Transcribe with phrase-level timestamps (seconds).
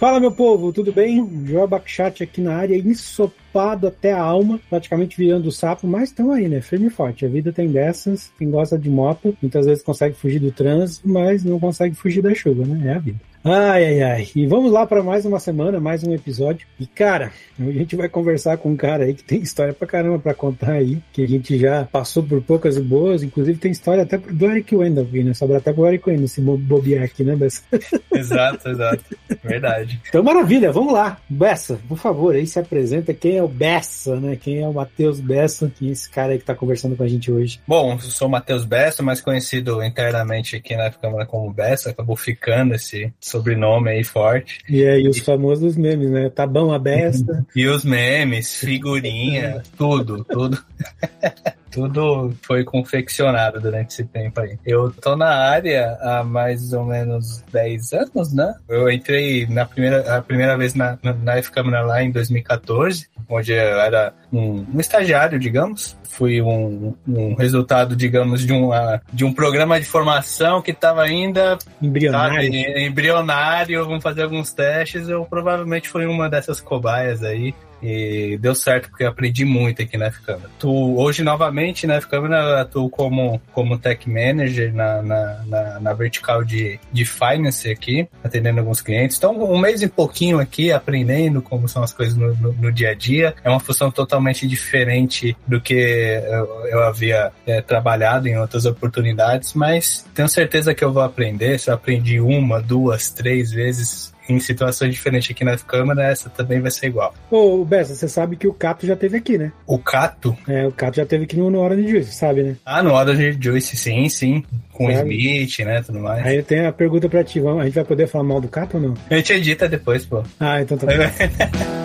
[0.00, 1.44] Fala, meu povo, tudo bem?
[1.44, 6.48] João Backchat aqui na área, ensopado até a alma, praticamente virando sapo, mas estamos aí,
[6.48, 6.62] né?
[6.62, 7.26] Firme e forte.
[7.26, 8.32] A vida tem dessas.
[8.38, 12.34] Quem gosta de moto, muitas vezes consegue fugir do trânsito, mas não consegue fugir da
[12.34, 12.92] chuva, né?
[12.92, 13.20] É a vida.
[13.42, 14.28] Ai, ai, ai.
[14.36, 16.66] E vamos lá para mais uma semana, mais um episódio.
[16.78, 20.18] E, cara, a gente vai conversar com um cara aí que tem história pra caramba
[20.18, 24.02] pra contar aí, que a gente já passou por poucas e boas, inclusive tem história
[24.02, 25.32] até do Eric Wendell aqui, né?
[25.32, 27.62] Sobra até pro Eric Wendell se bobear aqui, né, Bessa?
[28.12, 29.02] Exato, exato.
[29.42, 29.98] Verdade.
[30.06, 31.16] Então, maravilha, vamos lá.
[31.26, 33.14] Bessa, por favor, aí se apresenta.
[33.14, 34.36] Quem é o Bessa, né?
[34.36, 35.72] Quem é o Matheus Bessa?
[35.78, 37.60] Quem é esse cara aí que tá conversando com a gente hoje?
[37.66, 42.16] Bom, eu sou o Matheus Bessa, mais conhecido internamente aqui na Câmara como Bessa, acabou
[42.16, 44.60] ficando esse sobrenome aí forte.
[44.68, 46.28] E aí os famosos memes, né?
[46.28, 47.46] Tá bom a besta.
[47.54, 50.58] e os memes, figurinha, tudo, tudo.
[51.70, 54.58] tudo foi confeccionado durante esse tempo aí.
[54.66, 58.54] Eu tô na área há mais ou menos 10 anos, né?
[58.68, 63.52] Eu entrei na primeira, a primeira vez na, na, na F-Câmara lá em 2014, onde
[63.52, 65.96] eu era um, um estagiário, digamos.
[66.10, 71.56] Fui um, um, resultado, digamos, de, uma, de um programa de formação que estava ainda
[71.80, 72.42] embrionário.
[72.42, 75.08] Sabe, embrionário, vamos fazer alguns testes.
[75.08, 79.96] Eu provavelmente fui uma dessas cobaias aí e deu certo porque eu aprendi muito aqui
[79.96, 80.50] na F-Câmara.
[80.58, 86.44] Tu, hoje, novamente, na F-Câmara, atuo como, como Tech Manager na, na, na, na, vertical
[86.44, 89.16] de, de Finance aqui, atendendo alguns clientes.
[89.16, 92.90] Então, um mês e pouquinho aqui, aprendendo como são as coisas no, no, no dia
[92.90, 93.34] a dia.
[93.42, 99.54] É uma função totalmente diferente do que eu, eu havia é, trabalhado em outras oportunidades,
[99.54, 101.58] mas tenho certeza que eu vou aprender.
[101.58, 106.60] Se eu aprendi uma, duas, três vezes em situações diferentes aqui na câmera, essa também
[106.60, 107.14] vai ser igual.
[107.30, 109.52] Ô, Bessa, você sabe que o Cato já teve aqui, né?
[109.66, 110.36] O Cato?
[110.48, 112.56] É, o Cato já teve aqui no, no Hora de Juice, sabe, né?
[112.64, 114.44] Ah, no Hora de Juice, sim, sim.
[114.72, 116.24] Com o Smith, né, tudo mais.
[116.24, 118.76] Aí eu tenho a pergunta pra ti, a gente vai poder falar mal do Cato
[118.76, 118.94] ou não?
[119.10, 120.22] A gente edita depois, pô.
[120.38, 120.92] Ah, então tá bom.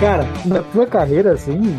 [0.00, 1.74] Cara, na tua carreira, assim,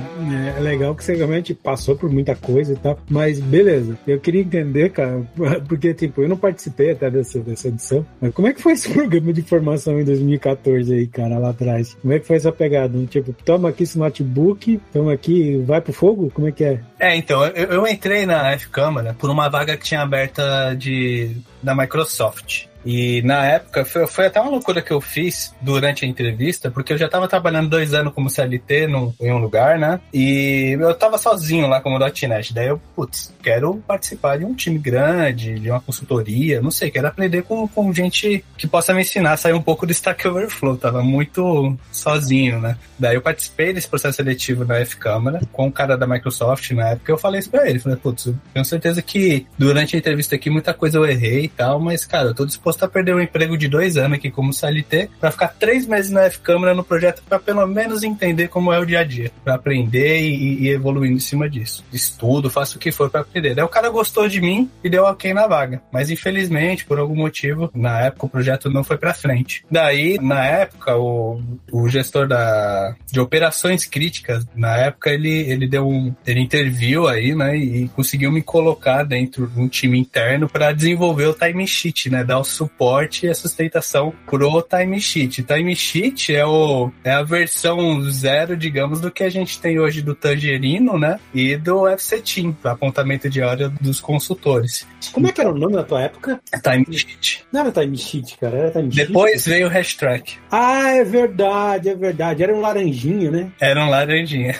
[0.56, 3.98] é legal que você realmente passou por muita coisa e tal, mas beleza.
[4.08, 5.22] Eu queria entender, cara,
[5.68, 8.90] porque, tipo, eu não participei até dessa, dessa edição, mas como é que foi esse
[8.94, 11.96] programa de formação em 2014 aí, cara, lá atrás?
[12.02, 12.98] Como é que foi essa pegada?
[13.06, 16.32] Tipo, toma aqui esse notebook, toma aqui, vai pro fogo?
[16.34, 16.82] Como é que é?
[17.00, 21.76] É, então, eu, eu entrei na F-Câmara por uma vaga que tinha aberta de, da
[21.76, 22.66] Microsoft.
[22.86, 26.94] E na época, foi, foi, até uma loucura que eu fiz durante a entrevista, porque
[26.94, 30.00] eu já estava trabalhando dois anos como CLT no, em um lugar, né?
[30.14, 32.54] E eu estava sozinho lá como .NET.
[32.54, 37.08] Daí eu, putz, quero participar de um time grande, de uma consultoria, não sei, quero
[37.08, 40.78] aprender com, com gente que possa me ensinar sair um pouco do Stack Overflow.
[40.78, 42.78] Tava muito sozinho, né?
[42.98, 47.12] Daí eu participei desse processo seletivo na F-Câmara com o cara da Microsoft na época.
[47.12, 47.80] Eu falei isso pra ele.
[47.80, 51.80] Falei, putz, tenho certeza que durante a entrevista aqui muita coisa eu errei e tal,
[51.80, 54.54] mas, cara, eu tô disposto disposto a perder um emprego de dois anos aqui como
[54.54, 58.80] CLT para ficar três meses na F-Câmara no projeto para pelo menos entender como é
[58.80, 61.84] o dia a dia, para aprender e, e em cima disso.
[61.92, 63.56] Estudo, faço o que for para aprender.
[63.56, 67.16] Daí o cara gostou de mim e deu ok na vaga, mas infelizmente, por algum
[67.16, 69.66] motivo, na época o projeto não foi para frente.
[69.70, 75.88] Daí, na época, o, o gestor da, de operações críticas, na época ele, ele deu
[75.88, 80.72] um, ele interviu aí, né, e conseguiu me colocar dentro de um time interno para
[80.72, 85.44] desenvolver o time sheet, né, dar o suporte e a sustentação pro timesheet.
[85.44, 90.16] Timesheet é, o, é a versão zero, digamos, do que a gente tem hoje do
[90.16, 91.20] Tangerino, né?
[91.34, 94.88] E do FC Team, apontamento de hora dos consultores.
[95.12, 96.40] Como é que era o nome da tua época?
[96.64, 97.46] Timesheet.
[97.52, 99.08] Não era Timesheet, cara, era Timesheet.
[99.08, 100.34] Depois veio o Hashtag.
[100.52, 102.44] Ah, é verdade, é verdade.
[102.44, 103.52] Era um laranjinha, né?
[103.60, 104.56] Era um laranjinha.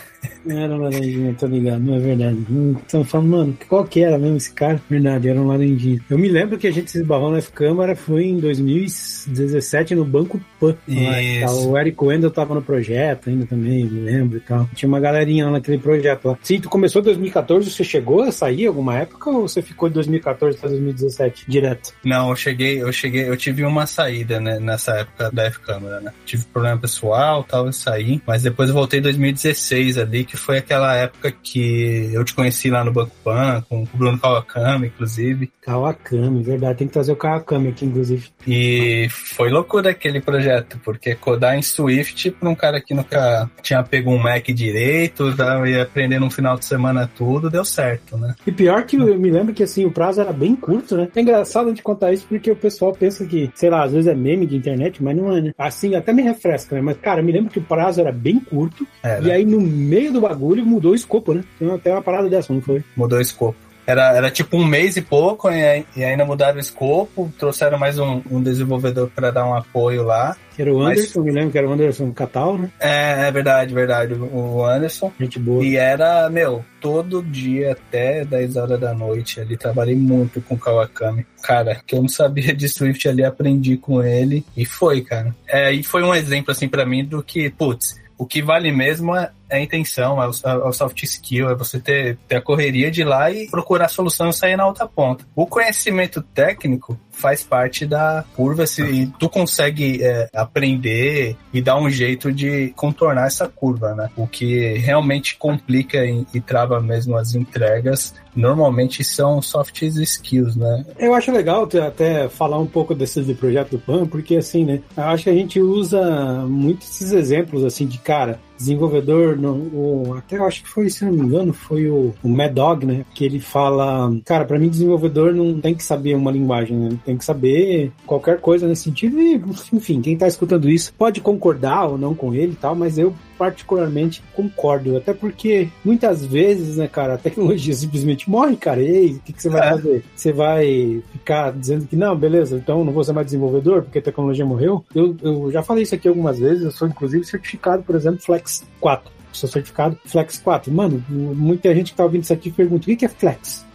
[0.48, 2.38] Era um laranjinha, tô ligado, não é verdade.
[2.50, 4.82] Então falando, mano, qual que era mesmo esse cara?
[4.90, 6.00] Verdade, era um laranjinha.
[6.10, 10.40] Eu me lembro que a gente se esbarrou na F-Câmara foi em 2017 no Banco
[10.60, 10.76] Pan.
[10.88, 11.70] Isso.
[11.70, 14.70] O Eric Wendel tava no projeto ainda também, me lembro e tal.
[14.74, 16.38] Tinha uma galerinha lá naquele projeto lá.
[16.42, 19.96] Sim, tu começou em 2014, você chegou a sair alguma época ou você ficou de
[19.96, 21.94] 2014 até 2017 direto?
[22.04, 26.12] Não, eu cheguei, eu cheguei, eu tive uma saída né, nessa época da F-Câmara, né?
[26.26, 30.58] Tive problema pessoal, tal, eu saí, mas depois eu voltei em 2016 ali, que foi
[30.58, 35.52] aquela época que eu te conheci lá no Banco Pan, com o Bruno Kawakami, inclusive.
[35.62, 36.80] Kawakami, verdade.
[36.80, 38.30] Tem que trazer o Kawakami aqui, inclusive.
[38.46, 43.84] E foi loucura aquele projeto, porque codar em Swift para um cara que nunca tinha
[43.84, 45.34] pego um Mac direito,
[45.66, 48.36] ia aprender no final de semana tudo, deu certo, né?
[48.46, 51.08] E pior que eu me lembro que assim, o prazo era bem curto, né?
[51.16, 54.16] É engraçado gente contar isso porque o pessoal pensa que, sei lá, às vezes é
[54.16, 55.54] meme de internet, mas não é, né?
[55.58, 56.82] Assim, até me refresca, né?
[56.82, 59.24] Mas, cara, me lembro que o prazo era bem curto, era.
[59.24, 61.44] e aí no meio do bagulho mudou o escopo, né?
[61.58, 62.84] Tem até uma parada dessa, não foi?
[62.96, 63.68] Mudou o escopo.
[63.88, 67.98] Era, era tipo um mês e pouco, e, e ainda mudaram o escopo, trouxeram mais
[67.98, 70.36] um, um desenvolvedor para dar um apoio lá.
[70.54, 72.70] Que era o Anderson, Mas, me lembro que era o Anderson Catal, né?
[72.82, 74.14] É, é verdade, verdade.
[74.14, 75.10] O Anderson.
[75.18, 75.64] Gente boa.
[75.64, 79.56] E era, meu, todo dia até 10 horas da noite ali.
[79.56, 81.26] Trabalhei muito com o Kawakami.
[81.42, 84.44] Cara, que eu não sabia de Swift ali, aprendi com ele.
[84.58, 85.34] E foi, cara.
[85.48, 89.16] É, e foi um exemplo, assim, para mim do que, putz, o que vale mesmo
[89.16, 92.42] é, é a intenção, é o, é o, soft skill, é você ter, ter a
[92.42, 95.26] correria de ir lá e procurar a solução e sair na outra ponta.
[95.36, 101.90] O conhecimento técnico faz parte da curva se tu consegue é, aprender e dar um
[101.90, 104.10] jeito de contornar essa curva, né?
[104.16, 110.86] O que realmente complica e, e trava mesmo as entregas normalmente são soft skills, né?
[111.00, 114.82] Eu acho legal até falar um pouco desse do projeto do PAN, porque assim, né?
[114.96, 116.00] Acho que a gente usa
[116.48, 121.06] muitos esses exemplos assim de cara, desenvolvedor, no, o, até eu acho que foi, se
[121.06, 123.06] não me engano, foi o, o Mad Dog, né?
[123.14, 126.90] Que ele fala, cara, para mim desenvolvedor não tem que saber uma linguagem, né?
[127.06, 129.42] Tem que saber qualquer coisa nesse sentido e,
[129.74, 133.14] enfim, quem tá escutando isso pode concordar ou não com ele e tal, mas eu
[133.38, 139.12] particularmente concordo, até porque muitas vezes, né, cara, a tecnologia simplesmente morre, cara, e aí,
[139.14, 139.72] o que, que você vai é.
[139.72, 140.04] fazer?
[140.16, 144.02] Você vai ficar dizendo que não, beleza, então não vou ser mais desenvolvedor porque a
[144.02, 144.84] tecnologia morreu?
[144.94, 148.66] Eu, eu já falei isso aqui algumas vezes, eu sou inclusive certificado, por exemplo, Flex
[148.80, 150.72] 4 seu certificado Flex 4.
[150.72, 153.66] Mano, muita gente que tá ouvindo isso aqui pergunta: o que é Flex?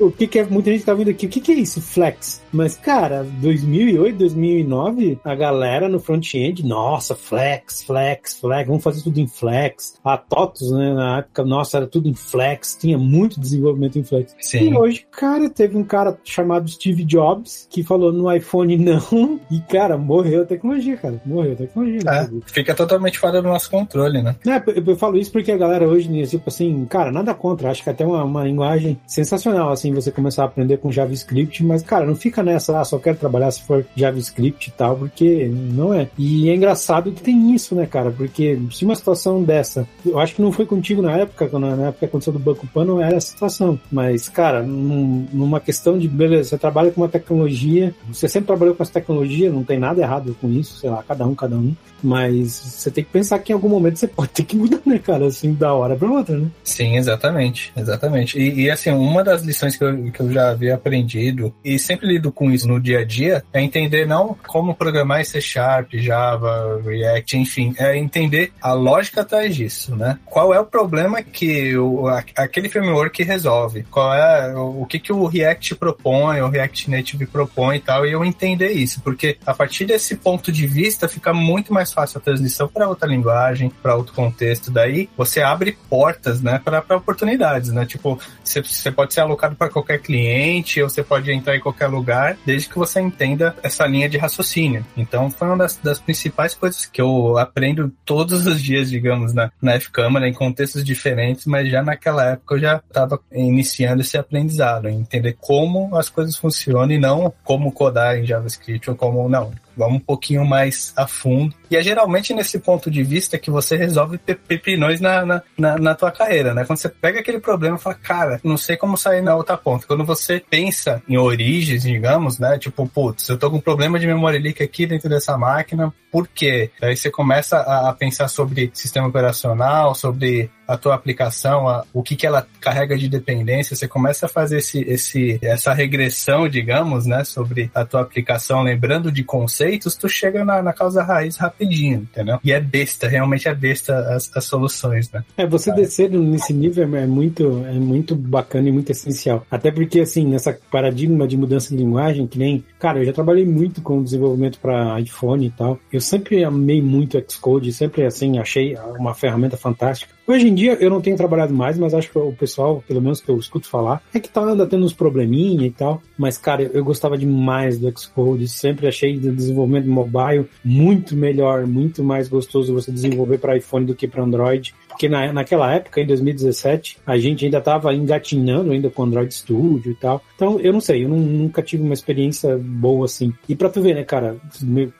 [0.00, 0.44] o que é.
[0.44, 2.42] Muita gente tá ouvindo aqui: o que é isso, Flex?
[2.52, 9.18] Mas, cara, 2008, 2009, a galera no front-end, nossa, Flex, Flex, Flex, vamos fazer tudo
[9.18, 9.98] em Flex.
[10.04, 14.34] A TOTOS, né, na época, nossa, era tudo em Flex, tinha muito desenvolvimento em Flex.
[14.40, 14.70] Sim.
[14.70, 19.60] E hoje, cara, teve um cara chamado Steve Jobs que falou no iPhone não, e,
[19.60, 21.20] cara, morreu a tecnologia, cara.
[21.24, 22.00] Morreu a tecnologia.
[22.06, 24.36] É, fica totalmente fora do nosso controle, né?
[24.46, 27.70] É, eu falo isso porque a galera hoje, tipo assim, cara, nada contra.
[27.70, 31.82] Acho que até uma, uma linguagem sensacional, assim, você começar a aprender com JavaScript, mas,
[31.82, 35.92] cara, não fica nessa, ah, só quero trabalhar se for JavaScript e tal, porque não
[35.92, 36.08] é.
[36.18, 38.10] E é engraçado que tem isso, né, cara?
[38.10, 41.88] Porque se uma situação dessa, eu acho que não foi contigo na época, quando na
[41.88, 43.78] época aconteceu do Banco Pan, não era a situação.
[43.90, 48.74] Mas, cara, num, numa questão de, beleza, você trabalha com uma tecnologia, você sempre trabalhou
[48.74, 51.74] com essa tecnologia, não tem nada errado com isso, sei lá, cada um, cada um.
[52.04, 54.98] Mas você tem que pensar que em algum momento você pode ter que mudar, né,
[54.98, 55.26] cara?
[55.26, 56.48] Assim, da hora pra outra, né?
[56.62, 57.72] Sim, exatamente.
[57.74, 58.38] Exatamente.
[58.38, 62.06] E, e, assim, uma das lições que eu, que eu já havia aprendido, e sempre
[62.06, 65.94] lido com isso no dia a dia, é entender não como programar em C Sharp,
[65.94, 70.18] Java, React, enfim, é entender a lógica atrás disso, né?
[70.26, 73.84] Qual é o problema que o, aquele framework resolve?
[73.90, 78.06] Qual é o, o que, que o React propõe, o React Native propõe e tal,
[78.06, 82.18] e eu entender isso, porque a partir desse ponto de vista fica muito mais fácil
[82.18, 84.70] a transição para outra linguagem, para outro contexto.
[84.70, 87.86] Daí você abre portas, né, para oportunidades, né?
[87.86, 92.36] Tipo, você pode ser alocado para qualquer cliente, ou você pode entrar em qualquer lugar,
[92.44, 94.84] desde que você entenda essa linha de raciocínio.
[94.96, 99.50] Então, foi uma das, das principais coisas que eu aprendo todos os dias, digamos, na,
[99.60, 104.88] na F-Câmara, em contextos diferentes, mas já naquela época eu já estava iniciando esse aprendizado,
[104.88, 109.96] entender como as coisas funcionam e não como codar em JavaScript ou como não vamos
[109.96, 111.54] um pouquinho mais a fundo.
[111.70, 115.94] E é geralmente nesse ponto de vista que você resolve pepinões na, na, na, na,
[115.94, 116.64] tua carreira, né?
[116.64, 119.86] Quando você pega aquele problema e fala, cara, não sei como sair na outra ponta.
[119.86, 122.58] Quando você pensa em origens, digamos, né?
[122.58, 126.28] Tipo, putz, eu tô com um problema de memória leak aqui dentro dessa máquina, por
[126.28, 126.70] quê?
[126.80, 132.16] Aí você começa a pensar sobre sistema operacional, sobre a tua aplicação, a, o que,
[132.16, 137.24] que ela carrega de dependência, você começa a fazer esse, esse, essa regressão, digamos, né,
[137.24, 142.38] sobre a tua aplicação, lembrando de conceitos, tu chega na, na causa raiz rapidinho, entendeu?
[142.42, 145.24] E é besta, realmente é besta as, as soluções, né?
[145.36, 149.46] É, você descer nesse nível é muito, é muito bacana e muito essencial.
[149.50, 153.44] Até porque, assim, nessa paradigma de mudança de linguagem, que nem, cara, eu já trabalhei
[153.44, 155.78] muito com desenvolvimento para iPhone e tal.
[155.92, 160.14] Eu sempre amei muito Xcode, sempre assim achei uma ferramenta fantástica.
[160.26, 163.20] Hoje em dia eu não tenho trabalhado mais, mas acho que o pessoal, pelo menos
[163.20, 166.00] que eu escuto falar, é que tá ainda tendo uns probleminha e tal.
[166.16, 172.02] Mas, cara, eu, gostava demais do Xcode, sempre achei o desenvolvimento mobile muito melhor, muito
[172.02, 176.06] mais gostoso você desenvolver para iPhone do que para Android porque na, naquela época, em
[176.06, 180.22] 2017, a gente ainda estava engatinhando ainda com Android Studio e tal.
[180.36, 183.32] Então, eu não sei, eu não, nunca tive uma experiência boa assim.
[183.48, 184.36] E para tu ver, né, cara,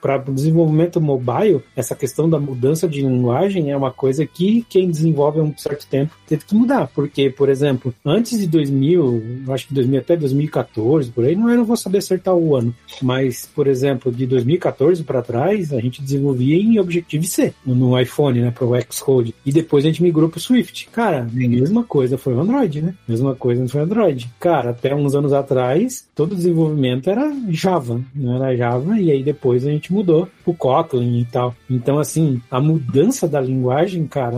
[0.01, 4.89] para o desenvolvimento mobile, essa questão da mudança de linguagem é uma coisa que quem
[4.89, 6.87] desenvolve há um certo tempo teve que mudar.
[6.93, 11.49] Porque, por exemplo, antes de 2000, eu acho que 2000 até 2014, por aí, não,
[11.49, 15.79] eu não vou saber acertar o ano, mas, por exemplo, de 2014 para trás, a
[15.79, 19.33] gente desenvolvia em Objective-C no, iPhone, né, para o Xcode.
[19.45, 20.89] E depois gente migrou pro Swift.
[20.91, 22.93] Cara, mesma coisa foi o Android, né?
[23.07, 24.29] Mesma coisa foi o Android.
[24.39, 29.23] Cara, até uns anos atrás, todo o desenvolvimento era Java, não era Java, e aí
[29.23, 31.55] depois a gente mudou pro Kotlin e tal.
[31.69, 34.37] Então, assim, a mudança da linguagem, cara,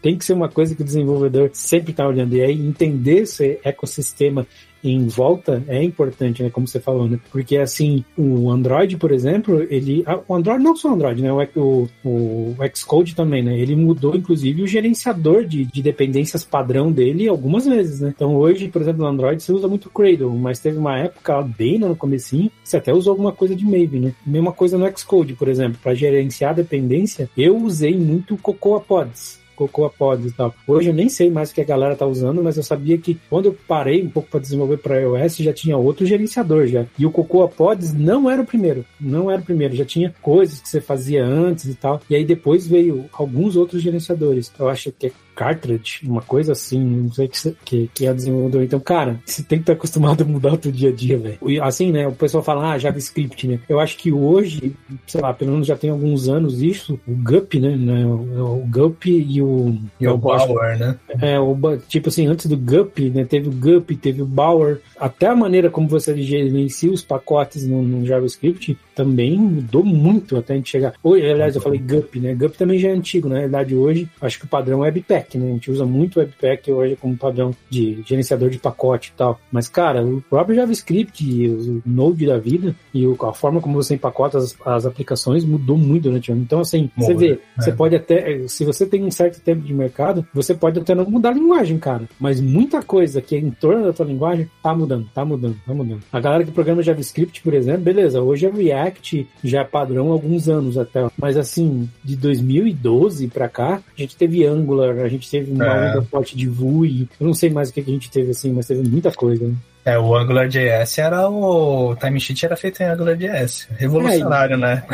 [0.00, 2.34] tem que ser uma coisa que o desenvolvedor sempre tá olhando.
[2.34, 4.46] E aí entender esse ecossistema
[4.82, 6.50] em volta é importante, né?
[6.50, 7.18] Como você falou, né?
[7.30, 10.04] Porque assim, o Android, por exemplo, ele.
[10.26, 11.32] O Android, não só o Android, né?
[11.32, 13.58] O, o, o Xcode também, né?
[13.58, 18.12] Ele mudou, inclusive, o gerenciador de, de dependências padrão dele algumas vezes, né?
[18.14, 21.78] Então hoje, por exemplo, no Android você usa muito Cradle, mas teve uma época bem
[21.78, 24.14] no comecinho, você até usou alguma coisa de Maven, né?
[24.26, 29.90] Mesma coisa no Xcode, por exemplo, para gerenciar dependência, eu usei muito Cocoa Pods Cocoa
[29.90, 30.54] Pods e tal.
[30.66, 33.18] Hoje eu nem sei mais o que a galera tá usando, mas eu sabia que
[33.28, 36.84] quando eu parei um pouco para desenvolver para iOS, já tinha outro gerenciador já.
[36.98, 40.60] E o Cocoa Pods não era o primeiro, não era o primeiro, já tinha coisas
[40.60, 42.00] que você fazia antes e tal.
[42.08, 44.52] E aí depois veio alguns outros gerenciadores.
[44.58, 48.62] Eu acho que é cartridge, uma coisa assim, não sei que, que, que é desenvolvedor.
[48.62, 51.62] Então, cara, você tem que estar acostumado a mudar o teu dia a dia, velho.
[51.62, 52.06] Assim, né?
[52.06, 53.60] O pessoal fala, ah, JavaScript, né?
[53.68, 54.74] Eu acho que hoje,
[55.06, 57.76] sei lá, pelo menos já tem alguns anos isso, o GUP, né?
[57.76, 59.76] né o, o GUP e o.
[60.00, 60.96] E o Bower, né?
[61.20, 61.56] É, o,
[61.88, 63.24] tipo assim, antes do GUP, né?
[63.24, 64.80] Teve o GUP, teve o Bower.
[64.98, 70.54] Até a maneira como você gerencia os pacotes no, no JavaScript também mudou muito até
[70.54, 70.94] a gente chegar.
[71.02, 72.34] Hoje, aliás, eu falei GUP, né?
[72.34, 73.32] GUP também já é antigo, né?
[73.32, 74.90] na verdade, hoje, acho que o padrão é
[75.22, 75.50] Webpack, né?
[75.50, 79.40] A gente usa muito Webpack hoje como padrão de gerenciador de pacote e tal.
[79.50, 84.38] Mas, cara, o próprio JavaScript, o Node da vida e a forma como você empacota
[84.38, 86.42] as, as aplicações mudou muito durante o ano.
[86.42, 87.62] Então, assim, você vê, é.
[87.62, 91.08] você pode até, se você tem um certo tempo de mercado, você pode até não
[91.08, 92.08] mudar a linguagem, cara.
[92.18, 95.74] Mas muita coisa que é em torno da tua linguagem tá mudando, tá mudando, tá
[95.74, 96.02] mudando.
[96.12, 100.12] A galera que programa JavaScript, por exemplo, beleza, hoje é React, já é padrão há
[100.12, 101.08] alguns anos até.
[101.16, 105.90] Mas assim, de 2012 pra cá, a gente teve Angular, a gente teve uma é.
[105.90, 108.66] onda forte de Vue, eu não sei mais o que a gente teve assim, mas
[108.66, 109.54] teve muita coisa, né?
[109.84, 111.96] É, o AngularJS era o.
[111.96, 113.68] Timesheet era feito em AngularJS.
[113.76, 114.84] Revolucionário, é, né?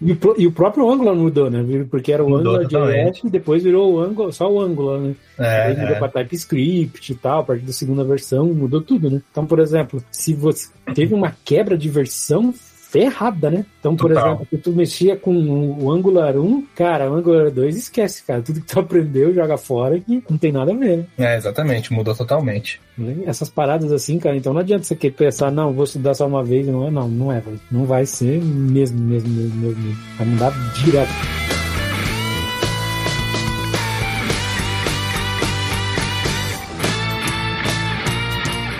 [0.00, 1.62] E o, e o, próprio Angular mudou, né?
[1.90, 5.14] Porque era o AngularJS e depois virou o Angular, só o Angular, né?
[5.38, 5.98] É, Aí mudou é.
[5.98, 9.20] para TypeScript e tal, a partir da segunda versão mudou tudo, né?
[9.30, 12.54] Então, por exemplo, se você teve uma quebra de versão
[12.88, 13.66] ferrada, né?
[13.80, 14.26] Então, por Total.
[14.26, 18.42] exemplo, se tu mexia com o Angular 1, cara, o Angular 2 esquece, cara.
[18.42, 21.06] Tudo que tu aprendeu, joga fora que não tem nada a ver, né?
[21.18, 22.80] É, exatamente, mudou totalmente.
[22.96, 23.24] Né?
[23.26, 26.44] Essas paradas assim, cara, então não adianta você querer pensar, não, vou estudar só uma
[26.44, 27.60] vez, não é, não, não é, velho.
[27.70, 29.96] Não vai ser mesmo, mesmo, mesmo, mesmo.
[30.16, 30.52] Vai mudar
[30.84, 31.55] direto.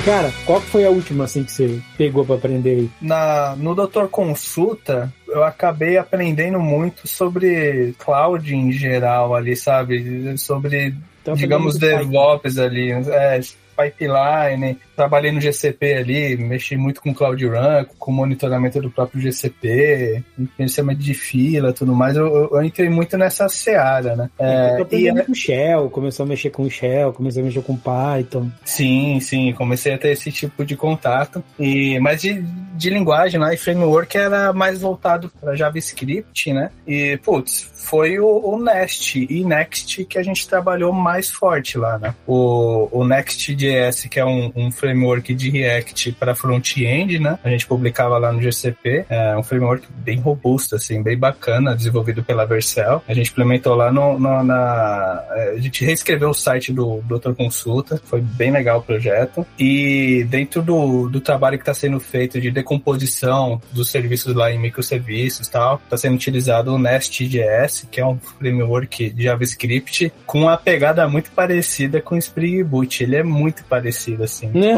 [0.07, 2.91] Cara, qual foi a última assim que você pegou para aprender aí?
[3.03, 10.39] Na, no Doutor Consulta, eu acabei aprendendo muito sobre cloud em geral ali, sabe?
[10.39, 12.93] Sobre, então, digamos, DevOps ali.
[12.93, 13.41] É,
[13.77, 20.25] pipeline, trabalhei no GCP ali, mexi muito com Cloud Run, com monitoramento do próprio GCP,
[20.57, 22.17] gerenciamento de fila tudo mais.
[22.17, 24.31] Eu, eu, entrei muito nessa seara, né?
[24.39, 28.51] É, e com Shell, começou a mexer com Shell, começou a mexer com Python.
[28.65, 31.45] Sim, sim, comecei a ter esse tipo de contato.
[31.59, 32.43] E, mas de,
[32.75, 36.71] de linguagem lá né, e framework era mais voltado para JavaScript, né?
[36.87, 41.99] E, putz, foi o, o, Nest e Next que a gente trabalhou mais forte lá,
[41.99, 42.15] né?
[42.27, 44.86] O, o Next.js, que é um, um framework
[45.35, 47.39] de React para front-end, né?
[47.43, 49.07] A gente publicava lá no GCP.
[49.09, 53.03] É um framework bem robusto, assim, bem bacana, desenvolvido pela Vercel.
[53.07, 55.25] A gente implementou lá no, no na...
[55.31, 59.47] É, a gente reescreveu o site do Doutor Consulta, foi bem legal o projeto.
[59.59, 64.59] E dentro do, do trabalho que está sendo feito de decomposição dos serviços lá em
[64.59, 70.43] microserviços e tal, está sendo utilizado o Nest.js, que é um framework de JavaScript com
[70.43, 73.03] uma pegada muito parecida com o Spring Boot.
[73.03, 74.49] Ele é muito parecido, assim.
[74.49, 74.76] Né?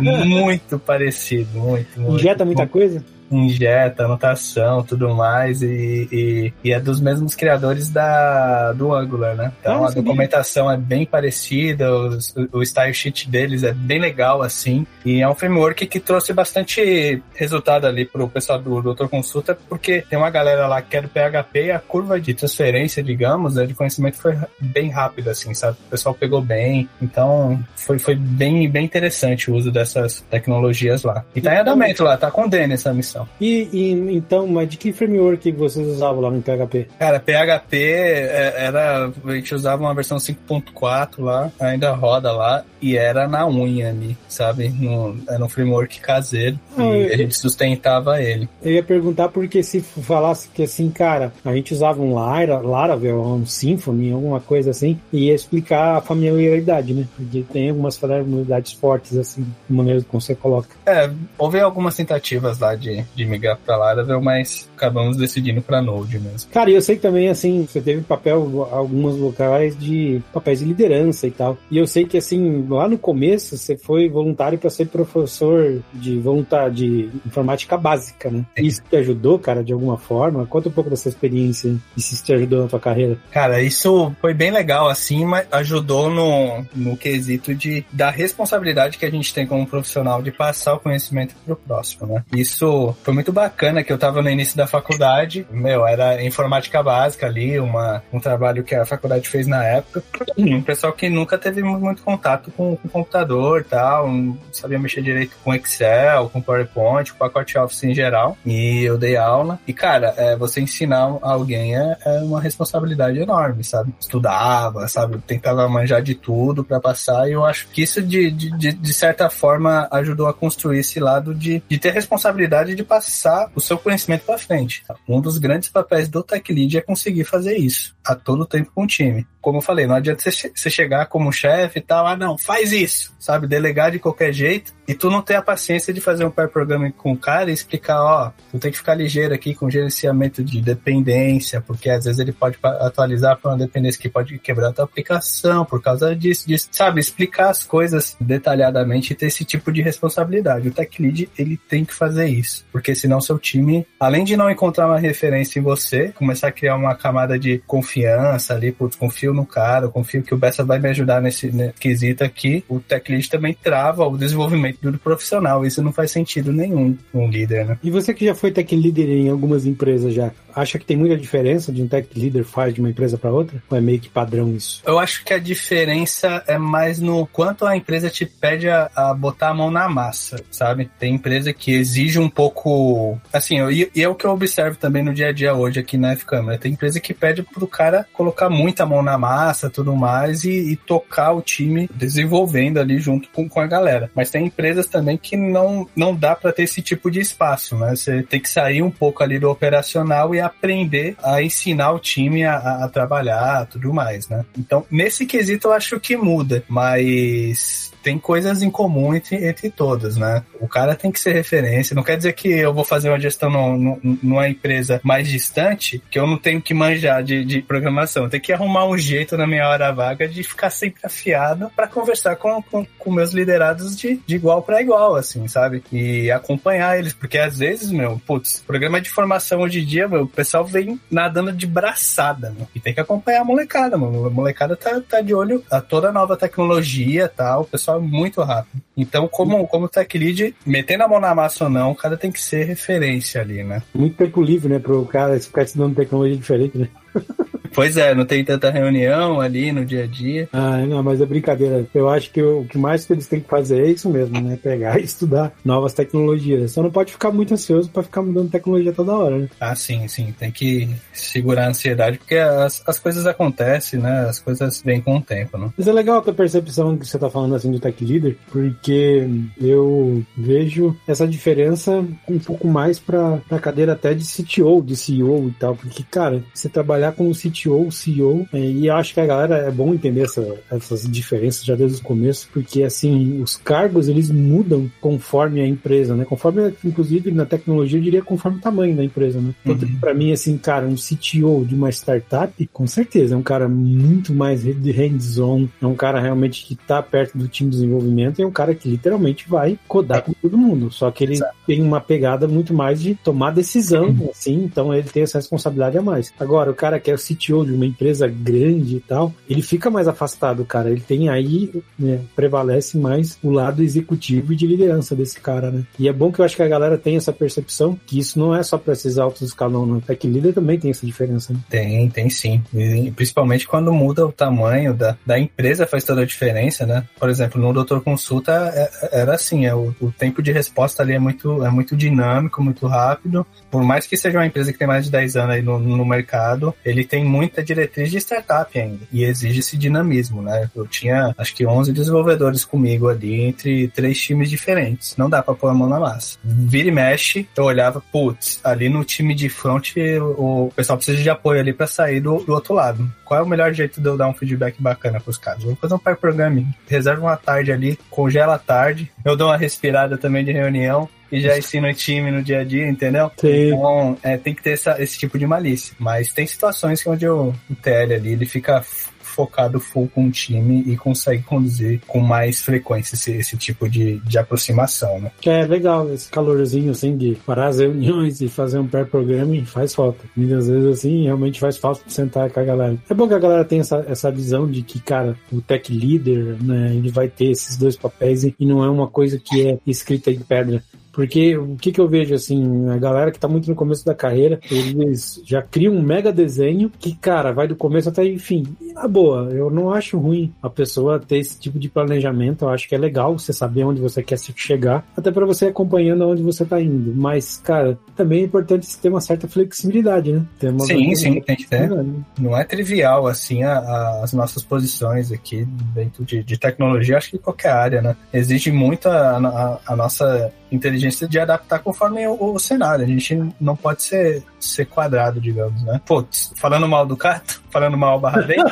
[0.00, 2.16] Muito parecido, muito, muito.
[2.16, 3.04] Injeta muita coisa?
[3.30, 9.52] Injeta, anotação, tudo mais, e, e, e, é dos mesmos criadores da, do Angular, né?
[9.60, 14.42] Então ah, a documentação é bem parecida, os, o style sheet deles é bem legal,
[14.42, 19.56] assim, e é um framework que trouxe bastante resultado ali pro pessoal do Doutor Consulta,
[19.68, 23.66] porque tem uma galera lá que quer PHP e a curva de transferência, digamos, né,
[23.66, 25.76] de conhecimento foi bem rápida, assim, sabe?
[25.86, 31.24] O pessoal pegou bem, então foi, foi bem, bem interessante o uso dessas tecnologias lá.
[31.34, 33.19] E tá em andamento lá, tá com o Dennis essa missão.
[33.20, 33.28] Então.
[33.40, 36.88] E, e, então, mas de que framework vocês usavam lá no PHP?
[36.98, 39.12] Cara, PHP é, era.
[39.24, 44.16] A gente usava uma versão 5.4 lá, ainda roda lá, e era na unha ali,
[44.28, 44.68] sabe?
[44.68, 48.48] No, era um framework caseiro ah, e eu, a gente sustentava ele.
[48.62, 53.20] Eu ia perguntar porque se falasse que assim, cara, a gente usava um Lara, Laravel,
[53.20, 57.06] um Symfony, alguma coisa assim, e ia explicar a familiaridade, né?
[57.16, 60.68] Porque tem algumas familiaridades fortes, assim, de maneira como você coloca.
[60.86, 66.18] É, houve algumas tentativas lá de, de migrar para Laravel, mas acabamos decidindo para Node
[66.18, 66.50] mesmo.
[66.50, 71.26] Cara, eu sei que também, assim, você teve papel, alguns locais de papéis de liderança
[71.26, 71.58] e tal.
[71.70, 76.18] E eu sei que, assim, lá no começo, você foi voluntário para ser professor de
[76.18, 78.44] voluntário de informática básica, né?
[78.56, 78.66] Sim.
[78.66, 80.46] Isso te ajudou, cara, de alguma forma?
[80.46, 83.18] Conta um pouco dessa experiência e se isso te ajudou na tua carreira.
[83.30, 89.04] Cara, isso foi bem legal, assim, mas ajudou no, no quesito de da responsabilidade que
[89.04, 92.24] a gente tem como profissional de passar o conhecimento pro próximo, né?
[92.32, 97.26] Isso foi muito bacana que eu tava no início da faculdade, meu, era informática básica
[97.26, 100.02] ali, uma, um trabalho que a faculdade fez na época.
[100.38, 105.36] Um pessoal que nunca teve muito contato com, com computador tal, não sabia mexer direito
[105.42, 108.36] com Excel, com PowerPoint, com pacote Office em geral.
[108.44, 109.58] E eu dei aula.
[109.66, 113.92] E, cara, é, você ensinar alguém é, é, uma responsabilidade enorme, sabe?
[113.98, 115.18] Estudava, sabe?
[115.26, 117.28] Tentava manjar de tudo para passar.
[117.28, 121.34] E eu acho que isso, de, de, de certa forma, ajudou a construir esse lado
[121.34, 124.59] de, de ter responsabilidade de passar o seu conhecimento para frente.
[125.08, 128.82] Um dos grandes papéis do Tech Lead é conseguir fazer isso a todo tempo com
[128.82, 129.24] o time.
[129.40, 133.14] Como eu falei, não adianta você chegar como chefe e tal, ah, não, faz isso,
[133.18, 133.46] sabe?
[133.46, 136.90] Delegar de qualquer jeito e tu não ter a paciência de fazer um pair programming
[136.90, 140.60] com o cara e explicar, ó, tu tem que ficar ligeiro aqui com gerenciamento de
[140.60, 144.84] dependência, porque às vezes ele pode atualizar para uma dependência que pode quebrar a tua
[144.84, 147.00] aplicação por causa disso, disso, sabe?
[147.00, 150.68] Explicar as coisas detalhadamente e ter esse tipo de responsabilidade.
[150.68, 154.50] O tech lead, ele tem que fazer isso, porque senão seu time, além de não
[154.50, 159.32] encontrar uma referência em você, começar a criar uma camada de confiança ali, putz, confio
[159.32, 163.10] no cara, confio que o Bessa vai me ajudar nesse né, quesito aqui, o tech
[163.10, 165.64] lead também trava o desenvolvimento do profissional.
[165.64, 167.78] Isso não faz sentido nenhum um líder, né?
[167.82, 171.16] E você que já foi tech leader em algumas empresas já, acha que tem muita
[171.16, 173.62] diferença de um tech leader faz de uma empresa para outra?
[173.70, 174.82] Ou é meio que padrão isso?
[174.86, 179.14] Eu acho que a diferença é mais no quanto a empresa te pede a, a
[179.14, 180.90] botar a mão na massa, sabe?
[180.98, 183.20] Tem empresa que exige um pouco.
[183.32, 185.96] Assim, eu, e é o que eu observo também no dia a dia hoje aqui
[185.96, 186.58] na F-Câmara.
[186.58, 190.76] Tem empresa que pede pro cara colocar muita mão na massa tudo mais e, e
[190.76, 194.10] tocar o time desenvolvendo ali junto com, com a galera.
[194.14, 197.76] Mas tem empresa empresas também que não, não dá para ter esse tipo de espaço,
[197.76, 197.94] né?
[197.94, 202.44] Você tem que sair um pouco ali do operacional e aprender a ensinar o time
[202.44, 204.44] a, a trabalhar, tudo mais, né?
[204.58, 210.16] Então, nesse quesito eu acho que muda, mas tem coisas em comum entre, entre todas,
[210.16, 210.42] né?
[210.60, 211.94] O cara tem que ser referência.
[211.94, 216.02] Não quer dizer que eu vou fazer uma gestão no, no, numa empresa mais distante,
[216.10, 218.28] que eu não tenho que manjar de, de programação.
[218.28, 222.36] Tenho que arrumar um jeito na minha hora vaga de ficar sempre afiado para conversar
[222.36, 225.82] com, com, com, meus liderados de, de igual para igual, assim, sabe?
[225.92, 230.22] E acompanhar eles, porque às vezes, meu, putz, programa de formação hoje em dia, meu,
[230.22, 234.26] o pessoal vem nadando de braçada, meu, e tem que acompanhar a molecada, mano.
[234.26, 238.82] A molecada tá, tá de olho a toda nova tecnologia tal, o pessoal muito rápido.
[238.96, 242.30] Então, como, como tech lead, metendo a mão na massa ou não, o cara tem
[242.30, 243.82] que ser referência ali, né?
[243.94, 244.78] Muito tempo livre, né?
[244.78, 246.88] Para o cara ficar estudando tecnologia diferente, né?
[247.72, 250.48] Pois é, não tem tanta reunião ali no dia a dia.
[250.52, 251.86] Ah, não, mas é brincadeira.
[251.94, 254.58] Eu acho que o que mais que eles têm que fazer é isso mesmo, né?
[254.62, 256.72] Pegar e estudar novas tecnologias.
[256.72, 259.48] Só não pode ficar muito ansioso para ficar mudando tecnologia toda hora, né?
[259.60, 260.34] Ah, sim, sim.
[260.38, 264.26] Tem que segurar a ansiedade, porque as, as coisas acontecem, né?
[264.28, 265.70] As coisas vêm com o tempo, né?
[265.76, 269.26] Mas é legal a tua percepção que você tá falando assim do tech leader, porque
[269.60, 275.48] eu vejo essa diferença um pouco mais para a cadeira até de CTO, de CEO
[275.48, 279.20] e tal, porque, cara, você trabalhar com o CTO CTO, CEO, é, e acho que
[279.20, 283.56] a galera é bom entender essa, essas diferenças já desde o começo, porque assim, os
[283.56, 286.24] cargos eles mudam conforme a empresa, né?
[286.24, 289.54] Conforme, inclusive, na tecnologia, eu diria conforme o tamanho da empresa, né?
[289.64, 289.96] Então, uhum.
[290.00, 294.32] para mim, assim, cara, um CTO de uma startup, com certeza, é um cara muito
[294.32, 298.42] mais de hands-on, é um cara realmente que tá perto do time de desenvolvimento, e
[298.42, 301.54] é um cara que literalmente vai codar com todo mundo, só que ele Exato.
[301.66, 304.30] tem uma pegada muito mais de tomar decisão, uhum.
[304.32, 306.32] assim, então ele tem essa responsabilidade a mais.
[306.38, 309.62] Agora, o cara que é o CTO CTO de uma empresa grande e tal, ele
[309.62, 310.90] fica mais afastado, cara.
[310.90, 315.84] Ele tem aí, né, prevalece mais o lado executivo e de liderança desse cara, né?
[315.98, 318.54] E é bom que eu acho que a galera tem essa percepção que isso não
[318.54, 321.60] é só para esses altos escalão, no Tech Leader também tem essa diferença, né?
[321.68, 322.62] Tem, tem sim.
[322.74, 327.04] E, principalmente quando muda o tamanho da, da empresa faz toda a diferença, né?
[327.18, 331.14] Por exemplo, no Doutor Consulta é, era assim, é, o, o tempo de resposta ali
[331.14, 333.46] é muito, é muito dinâmico, muito rápido.
[333.70, 336.04] Por mais que seja uma empresa que tem mais de 10 anos aí no, no
[336.04, 340.68] mercado, ele tem muita diretriz de startup ainda e exige esse dinamismo, né?
[340.76, 345.16] Eu tinha acho que 11 desenvolvedores comigo ali entre três times diferentes.
[345.16, 346.38] Não dá para pôr a mão na massa.
[346.44, 349.94] Vira e mexe, eu olhava, putz, ali no time de front
[350.36, 353.10] o pessoal precisa de apoio ali para sair do, do outro lado.
[353.24, 355.62] Qual é o melhor jeito de eu dar um feedback bacana pros caras?
[355.62, 356.68] Vou fazer um pair programming.
[356.86, 359.10] Reserva uma tarde ali, congela a tarde.
[359.24, 362.64] Eu dou uma respirada também de reunião e já ensina o time no dia a
[362.64, 363.30] dia, entendeu?
[363.36, 363.68] Sim.
[363.68, 365.94] Então, é, tem que ter essa, esse tipo de malícia.
[365.98, 368.82] Mas tem situações onde o, o TL ali, ele fica
[369.30, 374.18] focado full com o time e consegue conduzir com mais frequência esse, esse tipo de,
[374.18, 375.30] de aproximação, né?
[375.46, 379.94] É legal esse calorzinho, assim, de parar as reuniões e fazer um pair programming faz
[379.94, 380.24] falta.
[380.36, 382.98] Muitas vezes, assim, realmente faz falta sentar com a galera.
[383.08, 386.56] É bom que a galera tenha essa, essa visão de que, cara, o tech leader,
[386.62, 390.30] né, ele vai ter esses dois papéis e não é uma coisa que é escrita
[390.30, 390.82] em pedra.
[391.12, 394.14] Porque o que, que eu vejo assim, a galera que tá muito no começo da
[394.14, 398.64] carreira, eles já criam um mega desenho que, cara, vai do começo até o fim.
[398.80, 402.64] E na boa, eu não acho ruim a pessoa ter esse tipo de planejamento.
[402.64, 406.24] Eu acho que é legal você saber onde você quer chegar, até para você acompanhando
[406.24, 407.14] aonde você tá indo.
[407.14, 410.46] Mas, cara, também é importante ter uma certa flexibilidade, né?
[410.58, 411.90] Ter uma sim, sim, tem que ter.
[412.38, 417.30] Não é trivial, assim, a, a, as nossas posições aqui dentro de, de, tecnologia, acho
[417.30, 418.16] que qualquer área, né?
[418.32, 423.04] Exige muito a, a nossa inteligência de adaptar conforme o, o, cenário.
[423.04, 426.00] A gente não pode ser, ser quadrado, digamos, né?
[426.04, 428.62] Putz, falando mal do Cato, falando mal barra dele,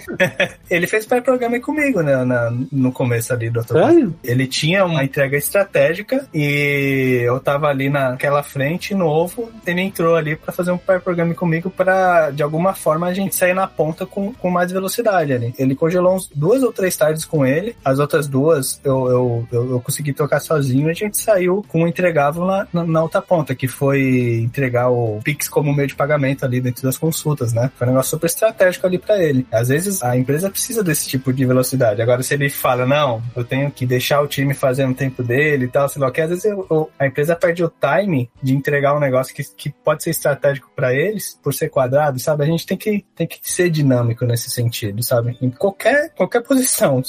[0.70, 2.24] ele fez pré-programa comigo, né?
[2.24, 4.14] Na, no começo ali do Sério?
[4.24, 10.36] Ele tinha uma entrega estratégica e eu tava ali naquela frente novo, ele entrou ali
[10.36, 14.32] para fazer um pré-programa comigo para de alguma forma a gente sair na ponta com,
[14.32, 15.54] com mais velocidade ali.
[15.58, 19.70] Ele congelou uns duas ou três tardes com ele, as outras duas eu, eu, eu,
[19.72, 23.22] eu consegui tocar sozinho e a gente saiu com o entregável na, na, na, outra
[23.22, 24.88] ponta, que foi entregar
[25.20, 27.70] o Pix como meio de pagamento ali dentro das consultas, né?
[27.76, 29.46] Foi um negócio super estratégico ali para ele.
[29.52, 32.00] Às vezes a empresa precisa desse tipo de velocidade.
[32.00, 35.66] Agora, se ele fala, não, eu tenho que deixar o time fazer no tempo dele
[35.66, 38.96] e tal, sei lá, que às vezes eu, a empresa perde o time de entregar
[38.96, 42.44] um negócio que, que pode ser estratégico para eles, por ser quadrado, sabe?
[42.44, 45.36] A gente tem que, tem que ser dinâmico nesse sentido, sabe?
[45.40, 47.02] Em qualquer, qualquer posição.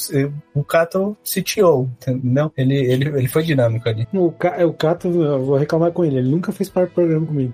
[0.54, 2.52] O Cato CTO, entendeu?
[2.58, 4.08] Ele, ele, ele foi dinâmico ali.
[4.14, 7.54] O, o Cato, eu vou reclamar com ele, ele nunca fez parte do programa comigo.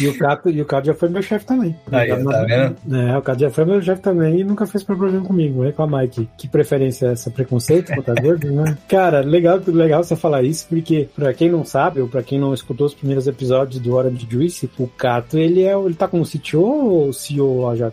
[0.00, 1.76] E o Cato, e o Cato já foi meu chefe também.
[1.90, 2.76] Aí, tá vendo?
[2.96, 5.56] É, o Cato já foi meu chefe também e nunca fez problema comigo.
[5.56, 6.28] Vou reclamar aqui.
[6.36, 7.30] Que preferência é essa?
[7.30, 8.78] Preconceito contra gordo, né?
[8.88, 12.54] Cara, legal, legal você falar isso, porque pra quem não sabe, ou pra quem não
[12.54, 16.24] escutou os primeiros episódios do Hora de Juice, o Cato, ele é ele tá como
[16.24, 17.90] CTO ou CEO lá já?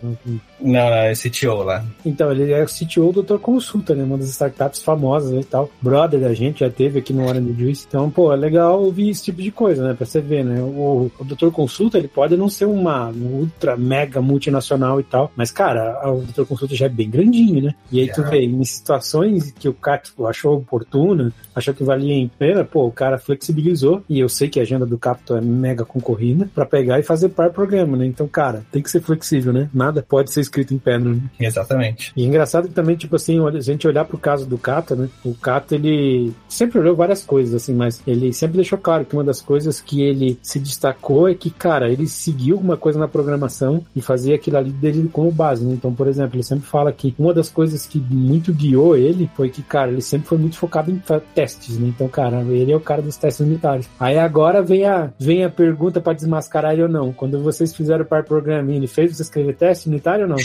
[0.60, 1.84] Não, não, é CTO lá.
[2.04, 3.38] Então, ele é o CTO do Dr.
[3.38, 4.04] Consulta, né?
[4.04, 5.70] Uma das startups famosas e tal.
[5.80, 7.84] Brother da gente, já teve aqui no Hora de Juice.
[7.86, 9.94] Então, pô, é legal ouvir esse tipo de coisa, né?
[9.94, 10.60] Pra você ver, né?
[10.60, 11.50] O, o Dr.
[11.56, 16.44] Consulta, ele pode não ser uma ultra mega multinacional e tal, mas, cara, o Dr.
[16.44, 17.74] Consulta já é bem grandinho, né?
[17.90, 22.28] E aí tu vê, em situações que o Cato achou oportuna, achou que valia em
[22.28, 25.84] pena, pô, o cara flexibilizou, e eu sei que a agenda do Capto é mega
[25.84, 28.06] concorrida, para pegar e fazer par programa, né?
[28.06, 29.70] Então, cara, tem que ser flexível, né?
[29.72, 31.22] Nada pode ser escrito em pedra, né?
[31.40, 32.12] Exatamente.
[32.14, 35.08] E é engraçado que também, tipo assim, a gente olhar pro caso do Cato, né?
[35.24, 39.24] O Cato, ele sempre olhou várias coisas, assim, mas ele sempre deixou claro que uma
[39.24, 43.82] das coisas que ele se destacou é que, cara, ele seguiu alguma coisa na programação
[43.94, 45.72] e fazia aquilo ali dele como base, né?
[45.72, 49.48] Então, por exemplo, ele sempre fala que uma das coisas que muito guiou ele foi
[49.48, 50.98] que, cara, ele sempre foi muito focado em
[51.46, 51.88] testes, né?
[51.88, 53.88] Então, cara, ele é o cara dos testes unitários.
[53.98, 57.12] Aí agora vem a, vem a pergunta para desmascarar ele ou não.
[57.12, 60.36] Quando vocês fizeram o par programming, ele fez você escrever teste unitário ou não?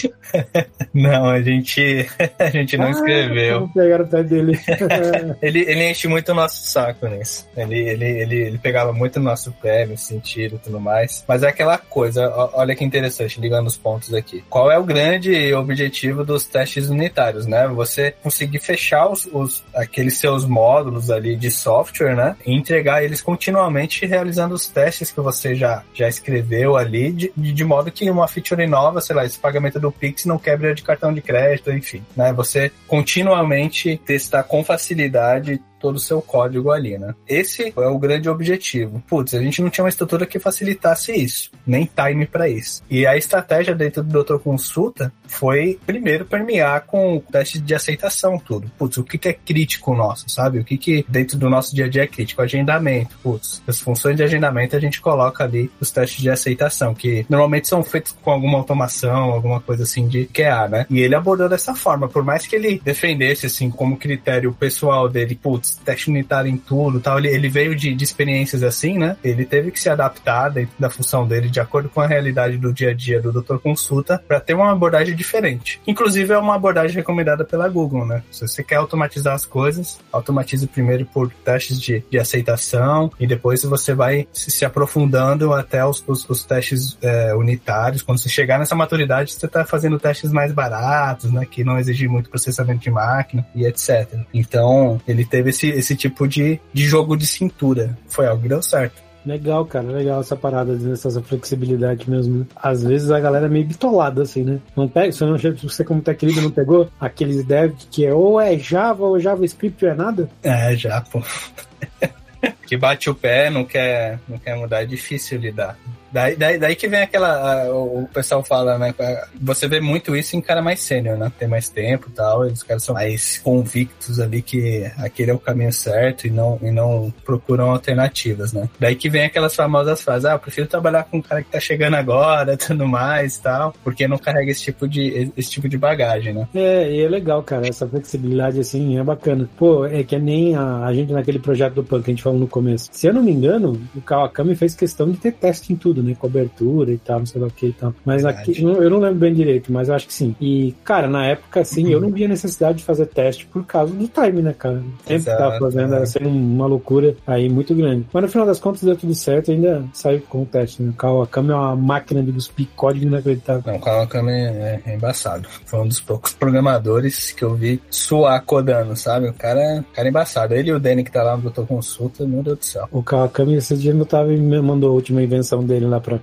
[0.94, 3.70] não, a gente, a gente não ah, escreveu.
[3.74, 4.60] Pegaram o pé dele.
[5.42, 7.48] ele, ele enche muito o nosso saco nisso.
[7.58, 11.24] Ele, ele, ele, ele pegava muito o nosso pé nesse sentido e tudo mais.
[11.28, 14.44] Mas é aquela coisa, olha que interessante, ligando os pontos aqui.
[14.50, 17.68] Qual é o grande objetivo dos testes unitários, né?
[17.68, 22.36] Você conseguir fechar os, os aqueles seus módulos ali de software, né?
[22.46, 27.64] E entregar eles continuamente realizando os testes que você já, já escreveu ali, de, de
[27.64, 31.14] modo que uma feature nova, sei lá, esse pagamento do Pix não quebra de cartão
[31.14, 32.34] de crédito, enfim, né?
[32.34, 37.16] Você continuamente testar com facilidade todo o seu código ali, né?
[37.28, 39.04] Esse é o grande objetivo.
[39.08, 42.84] Putz, a gente não tinha uma estrutura que facilitasse isso, nem time para isso.
[42.90, 48.70] E a estratégia dentro do Doutor Consulta foi, primeiro, permear com testes de aceitação tudo.
[48.78, 50.60] Putz, o que, que é crítico nosso, sabe?
[50.60, 52.42] O que, que dentro do nosso dia a dia é crítico?
[52.42, 53.18] Agendamento.
[53.24, 57.68] Putz, as funções de agendamento a gente coloca ali os testes de aceitação, que normalmente
[57.68, 60.86] são feitos com alguma automação, alguma coisa assim de QA, né?
[60.90, 65.36] E ele abordou dessa forma, por mais que ele defendesse, assim, como critério pessoal dele,
[65.36, 69.18] putz, teste unitário em tudo tal, ele, ele veio de, de experiências assim, né?
[69.24, 72.74] Ele teve que se adaptar dentro da função dele de acordo com a realidade do
[72.74, 73.58] dia a dia do Dr.
[73.58, 75.82] Consulta para ter uma abordagem diferente.
[75.86, 78.24] Inclusive, é uma abordagem recomendada pela Google, né?
[78.32, 83.64] Se você quer automatizar as coisas, automatize primeiro por testes de, de aceitação e depois
[83.64, 88.02] você vai se, se aprofundando até os, os, os testes é, unitários.
[88.02, 91.46] Quando você chegar nessa maturidade, você está fazendo testes mais baratos, né?
[91.50, 94.20] Que não exigem muito processamento de máquina e etc.
[94.34, 97.98] Então, ele teve esse, esse tipo de, de jogo de cintura.
[98.08, 99.02] Foi algo que deu certo.
[99.26, 102.40] Legal, cara, legal essa parada dessa flexibilidade mesmo.
[102.40, 102.46] Né?
[102.56, 104.60] Às vezes a galera é meio bitolada, assim, né?
[104.76, 108.42] Não pega, você, não, você como tech lead não pegou aqueles dev que é ou
[108.42, 110.30] é Java ou JavaScript ou é nada?
[110.42, 111.22] É, já, pô.
[112.72, 115.78] que bate o pé, não quer, não quer mudar, é difícil lidar.
[116.12, 117.64] Daí, daí, daí que vem aquela.
[117.64, 118.94] A, o pessoal fala, né?
[119.42, 121.32] Você vê muito isso em cara mais sênior, né?
[121.40, 122.48] Tem mais tempo e tal.
[122.48, 126.60] E os caras são mais convictos ali que aquele é o caminho certo e não,
[126.62, 128.70] e não procuram alternativas, né?
[128.78, 131.62] Daí que vem aquelas famosas frases: ah, eu prefiro trabalhar com um cara que tá
[131.62, 136.34] chegando agora, tudo mais tal, porque não carrega esse tipo de, esse tipo de bagagem,
[136.34, 136.48] né?
[136.54, 137.68] É, e é legal, cara.
[137.68, 139.50] Essa flexibilidade assim é bacana.
[139.58, 142.38] Pô, é que nem a, a gente naquele projeto do Punk que a gente falou
[142.38, 142.61] no começo.
[142.92, 146.16] Se eu não me engano, o Kawakami fez questão de ter teste em tudo né?
[146.16, 147.94] Cobertura e tal, não sei lá o que e tal.
[148.06, 148.52] Mas Verdade.
[148.52, 150.36] aqui, eu não lembro bem direito, mas eu acho que sim.
[150.40, 154.08] E, cara, na época, assim, eu não via necessidade de fazer teste por causa do
[154.08, 154.82] time, né, cara?
[155.00, 158.06] Sempre Exato, tava fazendo, era sendo uma loucura aí muito grande.
[158.12, 160.92] Mas no final das contas deu tudo certo ainda saiu com o teste, né?
[160.92, 163.64] O Kawakami é uma máquina de cuspir código inacreditável.
[163.66, 165.48] Não, o Kawakami é, é embaçado.
[165.66, 169.28] Foi um dos poucos programadores que eu vi suar codando, sabe?
[169.28, 170.54] O cara, o cara é embaçado.
[170.54, 172.88] Ele e o Danny que tá lá no Doutor Consulta, meu Deus do céu.
[172.92, 176.20] O Kawakami, esse dia não tava e me mandou a última invenção dele lá pra,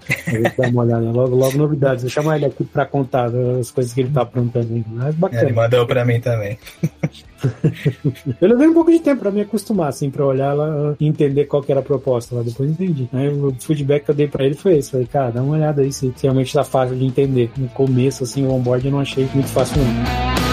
[0.57, 1.11] dar uma olhada.
[1.11, 2.03] Logo, logo novidades.
[2.03, 4.85] Vou chamar ele aqui pra contar as coisas que ele tá aprontando.
[4.89, 5.43] Mas bacana.
[5.43, 6.59] Ele mandou pra mim também.
[8.41, 11.45] eu levei um pouco de tempo pra me acostumar, assim, pra olhar lá e entender
[11.45, 12.43] qual que era a proposta lá.
[12.43, 13.09] Depois entendi.
[13.13, 14.91] Aí o feedback que eu dei pra ele foi esse.
[14.91, 17.51] Falei, cara, dá uma olhada aí se realmente tá fácil de entender.
[17.57, 20.48] No começo, assim, o onboard eu não achei muito fácil não.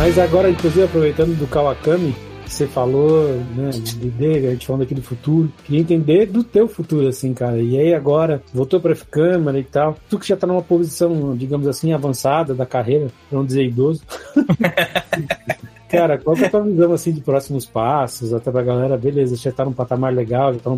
[0.00, 4.80] Mas agora, inclusive, aproveitando do Kawakami, que você falou, né, de dele, a gente falando
[4.80, 7.58] aqui do futuro, queria entender do teu futuro, assim, cara.
[7.58, 11.68] E aí agora, voltou pra câmera e tal, tu que já tá numa posição, digamos
[11.68, 14.00] assim, avançada da carreira, pra não dizer idoso.
[15.90, 18.32] Cara, qual que é a tua visão assim de próximos passos?
[18.32, 20.70] Até pra galera, beleza, já tá num patamar legal, já tá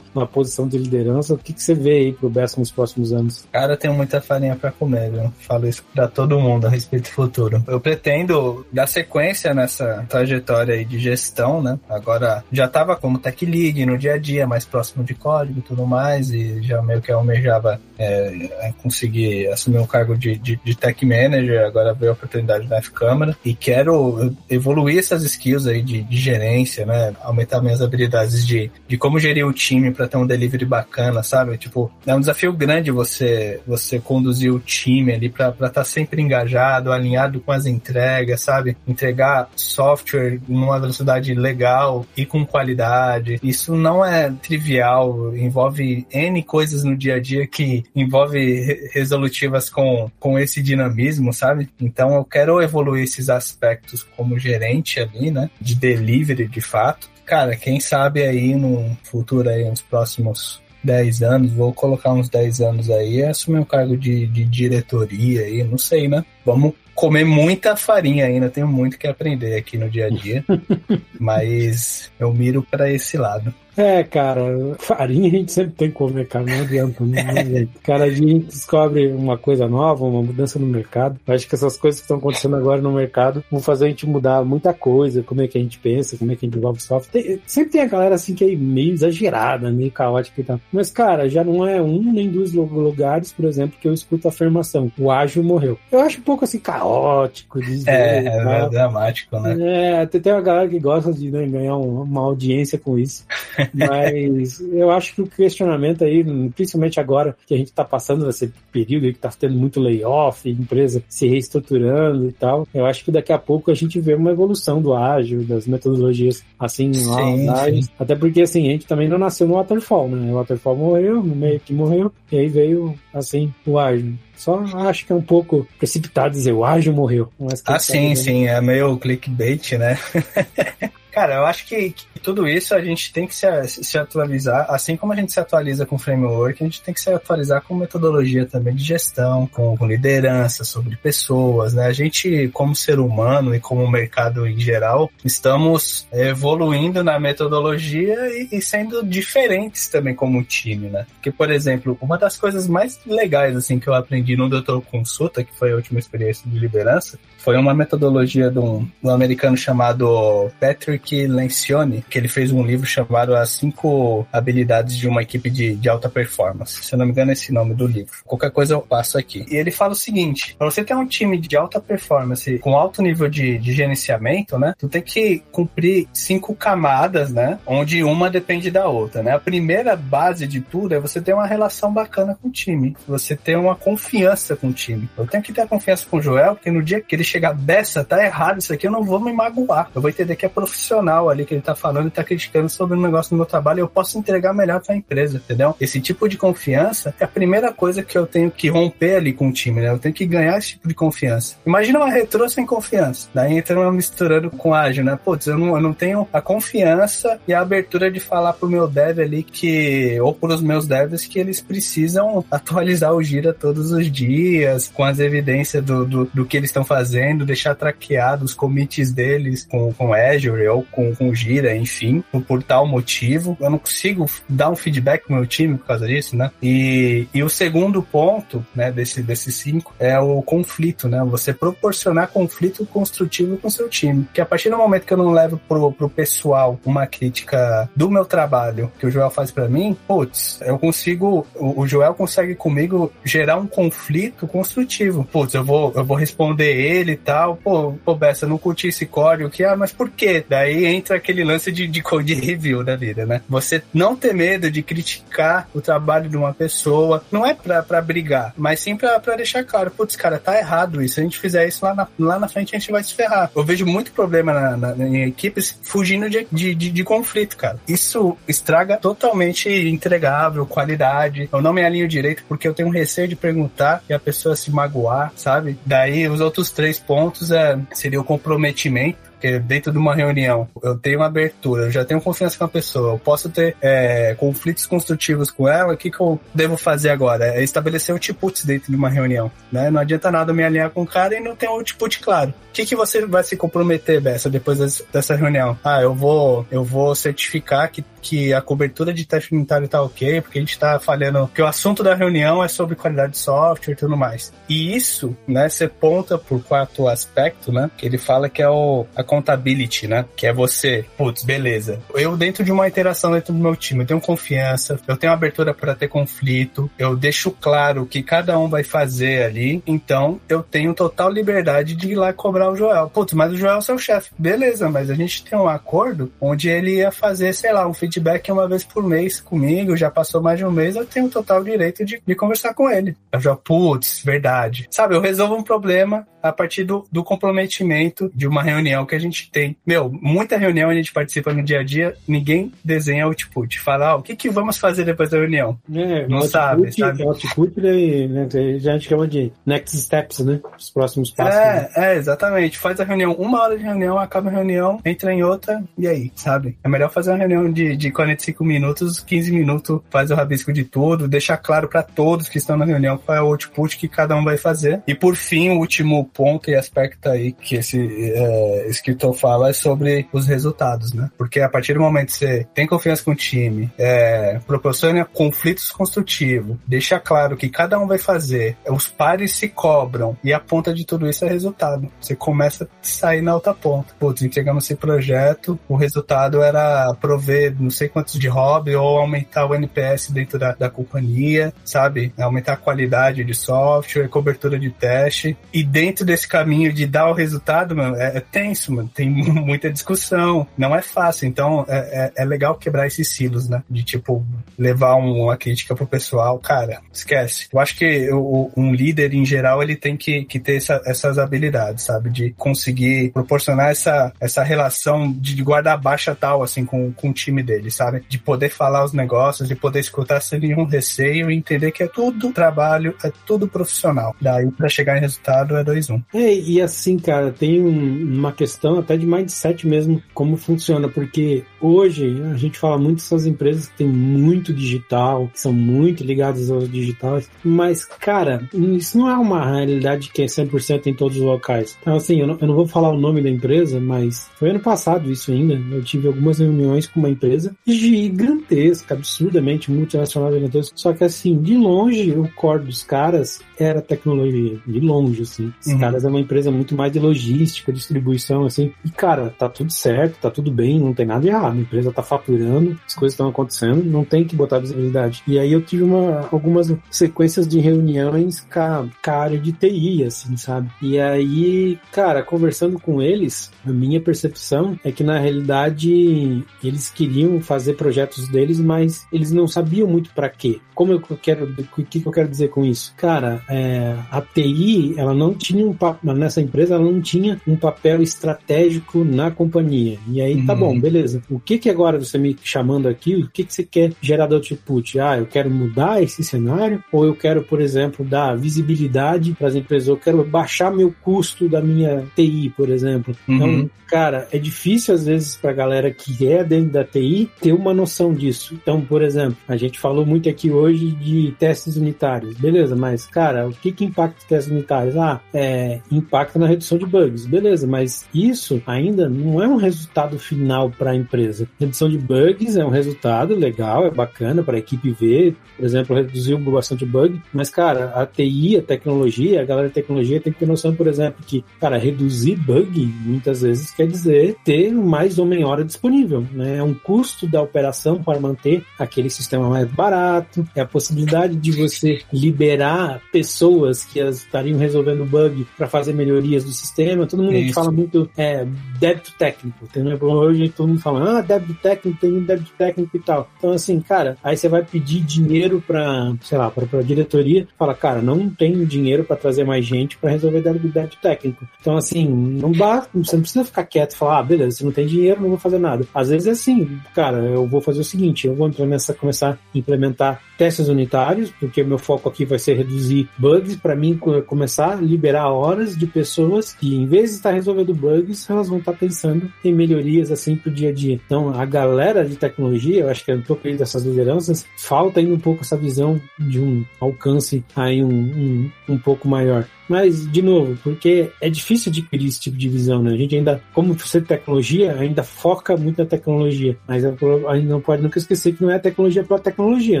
[0.14, 1.34] numa posição de liderança.
[1.34, 3.46] O que, que você vê aí pro Bessa nos próximos anos?
[3.50, 5.32] Cara, eu tenho muita farinha pra comer, viu?
[5.38, 7.64] Falo isso pra todo mundo a respeito do futuro.
[7.66, 11.78] Eu pretendo dar sequência nessa trajetória aí de gestão, né?
[11.88, 15.62] Agora, já tava como tech lead no dia a dia, mais próximo de código e
[15.62, 20.76] tudo mais, e já meio que almejava é, conseguir assumir um cargo de, de, de
[20.76, 21.64] tech manager.
[21.64, 26.16] Agora veio a oportunidade da F-Câmara e quero evoluir evoluir essas skills aí de, de
[26.16, 27.14] gerência, né?
[27.22, 31.56] Aumentar minhas habilidades de, de como gerir o time para ter um delivery bacana, sabe?
[31.56, 36.20] Tipo, é um desafio grande você você conduzir o time ali para estar tá sempre
[36.20, 38.76] engajado, alinhado com as entregas, sabe?
[38.86, 43.38] Entregar software numa velocidade legal e com qualidade.
[43.42, 50.10] Isso não é trivial, envolve N coisas no dia a dia que envolve resolutivas com,
[50.18, 51.68] com esse dinamismo, sabe?
[51.80, 55.50] Então eu quero evoluir esses aspectos como gerente diferente ali, né?
[55.60, 57.10] De delivery, de fato.
[57.24, 62.60] Cara, quem sabe aí no futuro aí, nos próximos 10 anos, vou colocar uns 10
[62.60, 66.24] anos aí, assumir um cargo de, de diretoria aí, não sei, né?
[66.44, 70.44] Vamos comer muita farinha ainda, tenho muito que aprender aqui no dia a dia,
[71.18, 73.52] mas eu miro para esse lado.
[73.76, 74.42] É, cara,
[74.78, 77.04] farinha a gente sempre tem que comer, cara, não adianta.
[77.04, 77.68] Não adianta.
[77.82, 81.18] Cara, a gente descobre uma coisa nova, uma mudança no mercado.
[81.26, 84.06] Eu acho que essas coisas que estão acontecendo agora no mercado vão fazer a gente
[84.06, 86.80] mudar muita coisa, como é que a gente pensa, como é que a gente desenvolve
[86.80, 87.22] software.
[87.22, 90.60] Tem, sempre tem a galera assim que é meio exagerada, meio caótica e tal.
[90.72, 94.30] Mas, cara, já não é um nem dois lugares, por exemplo, que eu escuto a
[94.30, 95.78] afirmação: o ágil morreu.
[95.90, 100.02] Eu acho um pouco assim caótico, dizer, é, é, dramático, né?
[100.02, 103.24] É, tem uma galera que gosta de né, ganhar uma audiência com isso.
[103.72, 108.52] Mas eu acho que o questionamento aí, principalmente agora que a gente está passando esse
[108.72, 113.32] período que está tendo muito layoff, empresa se reestruturando e tal, eu acho que daqui
[113.32, 117.80] a pouco a gente vê uma evolução do ágil, das metodologias assim, sim, lá, sim.
[117.98, 120.32] até porque assim, a gente também não nasceu no Waterfall, né?
[120.32, 124.14] O Waterfall morreu, no meio que morreu, e aí veio assim o ágil.
[124.36, 127.30] Só acho que é um pouco precipitado dizer o ágil morreu.
[127.66, 129.98] Ah, sim, sim, é meio clickbait, né?
[131.14, 134.96] Cara, eu acho que, que, tudo isso a gente tem que se, se atualizar, assim
[134.96, 138.44] como a gente se atualiza com framework, a gente tem que se atualizar com metodologia
[138.44, 141.86] também de gestão, com, com liderança, sobre pessoas, né?
[141.86, 148.48] A gente, como ser humano e como mercado em geral, estamos evoluindo na metodologia e,
[148.50, 151.06] e sendo diferentes também como time, né?
[151.14, 155.44] Porque, por exemplo, uma das coisas mais legais, assim, que eu aprendi no Doutor Consulta,
[155.44, 160.50] que foi a última experiência de liderança, foi uma metodologia de um, um americano chamado
[160.58, 165.76] Patrick Lencioni, que ele fez um livro chamado As Cinco Habilidades de uma Equipe de,
[165.76, 166.82] de Alta Performance.
[166.82, 168.14] Se eu não me engano, é esse nome do livro.
[168.24, 169.44] Qualquer coisa eu passo aqui.
[169.50, 173.02] E ele fala o seguinte: para você ter um time de alta performance com alto
[173.02, 174.72] nível de, de gerenciamento, né?
[174.78, 177.58] Tu tem que cumprir cinco camadas, né?
[177.66, 179.32] Onde uma depende da outra, né?
[179.32, 182.96] A primeira base de tudo é você ter uma relação bacana com o time.
[183.06, 185.10] Você ter uma confiança com o time.
[185.18, 188.04] Eu tenho que ter confiança com o Joel, porque no dia que ele chegar dessa,
[188.04, 189.90] tá errado isso aqui, eu não vou me magoar.
[189.94, 192.96] Eu vou entender que é profissional ali que ele tá falando e tá criticando sobre
[192.96, 195.74] um negócio do meu trabalho eu posso entregar melhor pra empresa, entendeu?
[195.80, 199.48] Esse tipo de confiança é a primeira coisa que eu tenho que romper ali com
[199.48, 199.90] o time, né?
[199.90, 201.56] Eu tenho que ganhar esse tipo de confiança.
[201.66, 203.28] Imagina uma retrô sem confiança.
[203.34, 205.18] Daí entra uma misturando com ágil, né?
[205.22, 208.86] Putz, eu não, eu não tenho a confiança e a abertura de falar pro meu
[208.86, 214.10] dev ali que, ou pros meus devs que eles precisam atualizar o Gira todos os
[214.10, 219.12] dias, com as evidências do, do, do que eles estão fazendo deixar traqueado os commits
[219.12, 223.56] deles com, com Azure ou com, com Gira, enfim, por, por, tal motivo.
[223.60, 226.50] Eu não consigo dar um feedback pro meu time por causa disso, né?
[226.62, 231.22] E, e o segundo ponto, né, desse, desses cinco é o conflito, né?
[231.24, 234.26] Você proporcionar conflito construtivo com seu time.
[234.32, 238.10] Que a partir do momento que eu não levo pro, pro pessoal uma crítica do
[238.10, 242.54] meu trabalho que o Joel faz para mim, putz, eu consigo, o, o Joel consegue
[242.54, 245.24] comigo gerar um conflito construtivo.
[245.24, 247.56] Putz, eu vou, eu vou responder ele e tal.
[247.56, 250.44] Pô, pô, Bessa, não curti esse código que, ah, mas por quê?
[250.48, 253.40] Daí entra aquele lance de, de code review da vida, né?
[253.48, 258.00] Você não ter medo de criticar o trabalho de uma pessoa, não é pra, pra
[258.00, 261.14] brigar, mas sim pra, pra deixar claro, putz, cara, tá errado isso.
[261.14, 263.50] Se a gente fizer isso lá na, lá na frente, a gente vai se ferrar.
[263.54, 267.78] Eu vejo muito problema na, na, em equipes fugindo de, de, de, de conflito, cara.
[267.86, 271.48] Isso estraga totalmente entregável, qualidade.
[271.52, 274.70] Eu não me alinho direito porque eu tenho receio de perguntar e a pessoa se
[274.70, 275.78] magoar, sabe?
[275.86, 280.96] Daí os outros três pontos é, seria o comprometimento porque dentro de uma reunião eu
[280.96, 284.86] tenho uma abertura, eu já tenho confiança com a pessoa, eu posso ter é, conflitos
[284.86, 287.48] construtivos com ela, o que, que eu devo fazer agora?
[287.48, 289.90] É estabelecer outputs dentro de uma reunião, né?
[289.90, 292.54] Não adianta nada me alinhar com o cara e não ter um output claro.
[292.70, 295.78] O que, que você vai se comprometer, Bessa, depois dessa reunião?
[295.84, 300.40] Ah, eu vou, eu vou certificar que, que a cobertura de teste unitário tá ok,
[300.40, 303.92] porque a gente tá falhando, que o assunto da reunião é sobre qualidade de software
[303.92, 304.52] e tudo mais.
[304.68, 309.06] E isso, né, você ponta por quatro aspectos, né, que ele fala que é o,
[309.14, 310.24] a accountability, né?
[310.36, 312.00] Que é você, putz, beleza.
[312.14, 315.74] Eu, dentro de uma interação dentro do meu time, eu tenho confiança, eu tenho abertura
[315.74, 320.62] para ter conflito, eu deixo claro o que cada um vai fazer ali, então eu
[320.62, 323.10] tenho total liberdade de ir lá cobrar o Joel.
[323.10, 324.30] Putz, mas o Joel é o seu chefe.
[324.38, 328.50] Beleza, mas a gente tem um acordo onde ele ia fazer, sei lá, um feedback
[328.50, 332.04] uma vez por mês comigo, já passou mais de um mês, eu tenho total direito
[332.04, 333.16] de, de conversar com ele.
[333.32, 334.86] Eu já, putz, verdade.
[334.90, 339.18] Sabe, eu resolvo um problema a partir do, do comprometimento de uma reunião que a
[339.18, 339.76] gente tem.
[339.86, 343.80] Meu, muita reunião a gente participa no dia a dia, ninguém desenha output.
[343.80, 345.78] Fala, ah, o que, que vamos fazer depois da reunião?
[345.92, 347.22] É, não sabe, sabe?
[347.22, 350.60] Output, daí, né, a gente chama de next steps, né?
[350.78, 351.60] Os próximos passos.
[351.60, 351.90] É, né?
[351.96, 352.78] é, exatamente.
[352.78, 356.32] Faz a reunião, uma hora de reunião, acaba a reunião, entra em outra, e aí,
[356.34, 356.76] sabe?
[356.82, 360.84] É melhor fazer uma reunião de, de 45 minutos, 15 minutos, faz o rabisco de
[360.84, 364.36] tudo, deixar claro para todos que estão na reunião qual é o output que cada
[364.36, 365.02] um vai fazer.
[365.06, 367.98] E por fim, o último ponto e aspecto aí que esse
[368.34, 371.30] é, escritor fala é sobre os resultados, né?
[371.36, 375.90] Porque a partir do momento que você tem confiança com o time, é, proporciona conflitos
[375.90, 380.92] construtivos, deixa claro que cada um vai fazer, os pares se cobram e a ponta
[380.94, 382.10] de tudo isso é resultado.
[382.20, 384.14] Você começa a sair na outra ponta.
[384.18, 389.66] Putz, entregamos esse projeto, o resultado era prover não sei quantos de hobby ou aumentar
[389.66, 392.32] o NPS dentro da, da companhia, sabe?
[392.38, 395.56] Aumentar a qualidade de software, cobertura de teste.
[395.72, 400.66] E dentro desse caminho de dar o resultado, mano, é, é tenso, Tem muita discussão,
[400.76, 401.46] não é fácil.
[401.48, 403.82] Então é, é, é legal quebrar esses silos, né?
[403.88, 404.44] De tipo,
[404.78, 407.66] levar uma crítica pro pessoal, cara, esquece.
[407.72, 411.38] Eu acho que o, um líder em geral ele tem que, que ter essa, essas
[411.38, 412.30] habilidades, sabe?
[412.30, 417.62] De conseguir proporcionar essa, essa relação de guardar baixa tal, assim, com, com o time
[417.62, 418.24] dele, sabe?
[418.28, 422.08] De poder falar os negócios, de poder escutar sem nenhum receio e entender que é
[422.08, 424.34] tudo trabalho, é tudo profissional.
[424.40, 426.14] Daí, para chegar em resultado, é 2-1.
[426.14, 426.22] Um.
[426.38, 431.64] É, e assim, cara, tem um, uma questão até de mindset mesmo, como funciona, porque
[431.84, 436.70] hoje a gente fala muito dessas empresas que tem muito digital, que são muito ligadas
[436.70, 441.42] aos digitais, mas, cara, isso não é uma realidade que é 100% em todos os
[441.42, 441.96] locais.
[442.00, 444.80] Então, assim, eu não, eu não vou falar o nome da empresa, mas foi ano
[444.80, 451.12] passado isso ainda, eu tive algumas reuniões com uma empresa gigantesca, absurdamente multinacional gigantesca, só
[451.12, 455.72] que assim, de longe, o core dos caras era tecnologia, de longe, assim.
[455.80, 455.98] Os uhum.
[455.98, 458.92] caras é uma empresa muito mais de logística, distribuição, assim.
[459.04, 461.73] E, cara, tá tudo certo, tá tudo bem, não tem nada errado.
[461.78, 465.42] A empresa tá faturando, as coisas estão acontecendo, não tem que botar visibilidade.
[465.46, 469.72] E aí eu tive uma, algumas sequências de reuniões com a, com a área de
[469.72, 470.90] TI, assim, sabe?
[471.00, 477.60] E aí, cara, conversando com eles, a minha percepção é que na realidade eles queriam
[477.60, 480.80] fazer projetos deles, mas eles não sabiam muito para quê.
[480.94, 483.12] Como eu quero, o que eu quero dizer com isso?
[483.16, 485.94] Cara, é, a TI, ela não tinha um
[486.34, 490.18] nessa empresa, ela não tinha um papel estratégico na companhia.
[490.28, 490.66] E aí, tá uhum.
[490.66, 491.42] tá bom, beleza.
[491.50, 494.56] O que que agora você me chamando aqui, o que que você quer gerar do
[494.56, 495.18] output?
[495.18, 499.74] Ah, eu quero mudar esse cenário ou eu quero, por exemplo, dar visibilidade para as
[499.74, 503.34] empresas, eu quero baixar meu custo da minha TI, por exemplo.
[503.48, 503.74] Então, uhum.
[503.74, 507.72] Então, cara, é difícil às vezes para a galera que é dentro da TI ter
[507.72, 508.74] uma noção disso.
[508.74, 512.56] Então, por exemplo, a gente falou muito aqui hoje de testes unitários.
[512.56, 515.16] Beleza, mas, cara, o que que impacta os testes unitários?
[515.16, 517.46] Ah, é, impacta na redução de bugs.
[517.46, 521.53] Beleza, mas isso ainda não é um resultado final para a empresa.
[521.78, 526.16] Redução de bugs é um resultado legal, é bacana para a equipe ver, por exemplo,
[526.16, 530.58] reduziu bastante bug, mas, cara, a TI, a tecnologia, a galera de tecnologia tem que
[530.58, 535.84] ter noção, por exemplo, que, cara, reduzir bug muitas vezes quer dizer ter mais homem-hora
[535.84, 536.78] disponível, né?
[536.78, 541.72] É um custo da operação para manter aquele sistema mais barato, é a possibilidade de
[541.72, 547.26] você liberar pessoas que estariam resolvendo bug para fazer melhorias do sistema.
[547.26, 548.66] Todo mundo fala muito é,
[548.98, 549.86] débito técnico.
[549.92, 553.50] Tem, hoje todo mundo fala, ah, débito técnico, tem débito técnico e tal.
[553.58, 557.94] Então, assim, cara, aí você vai pedir dinheiro para, sei lá, para a diretoria, fala,
[557.94, 561.66] cara, não tenho dinheiro para trazer mais gente para resolver débito, débito técnico.
[561.80, 564.92] Então, assim, não dá, você não precisa ficar quieto e falar, ah, beleza, se não
[564.92, 566.06] tem dinheiro, não vou fazer nada.
[566.14, 569.58] Às vezes é assim, cara, eu vou fazer o seguinte, eu vou nessa, começar a
[569.78, 575.00] implementar testes unitários, porque meu foco aqui vai ser reduzir bugs, para mim começar a
[575.00, 579.50] liberar horas de pessoas que, em vez de estar resolvendo bugs, elas vão estar pensando
[579.64, 581.20] em melhorias assim pro dia a dia.
[581.26, 585.34] Então, a galera de tecnologia, eu acho que é um pouco dessas lideranças, falta ainda
[585.34, 589.66] um pouco essa visão de um alcance aí um, um, um pouco maior.
[589.88, 593.12] Mas, de novo, porque é difícil adquirir esse tipo de visão, né?
[593.12, 596.76] A gente ainda, como você tecnologia, ainda foca muito na tecnologia.
[596.86, 597.10] Mas a
[597.56, 600.00] gente não pode nunca esquecer que não é tecnologia pela tecnologia,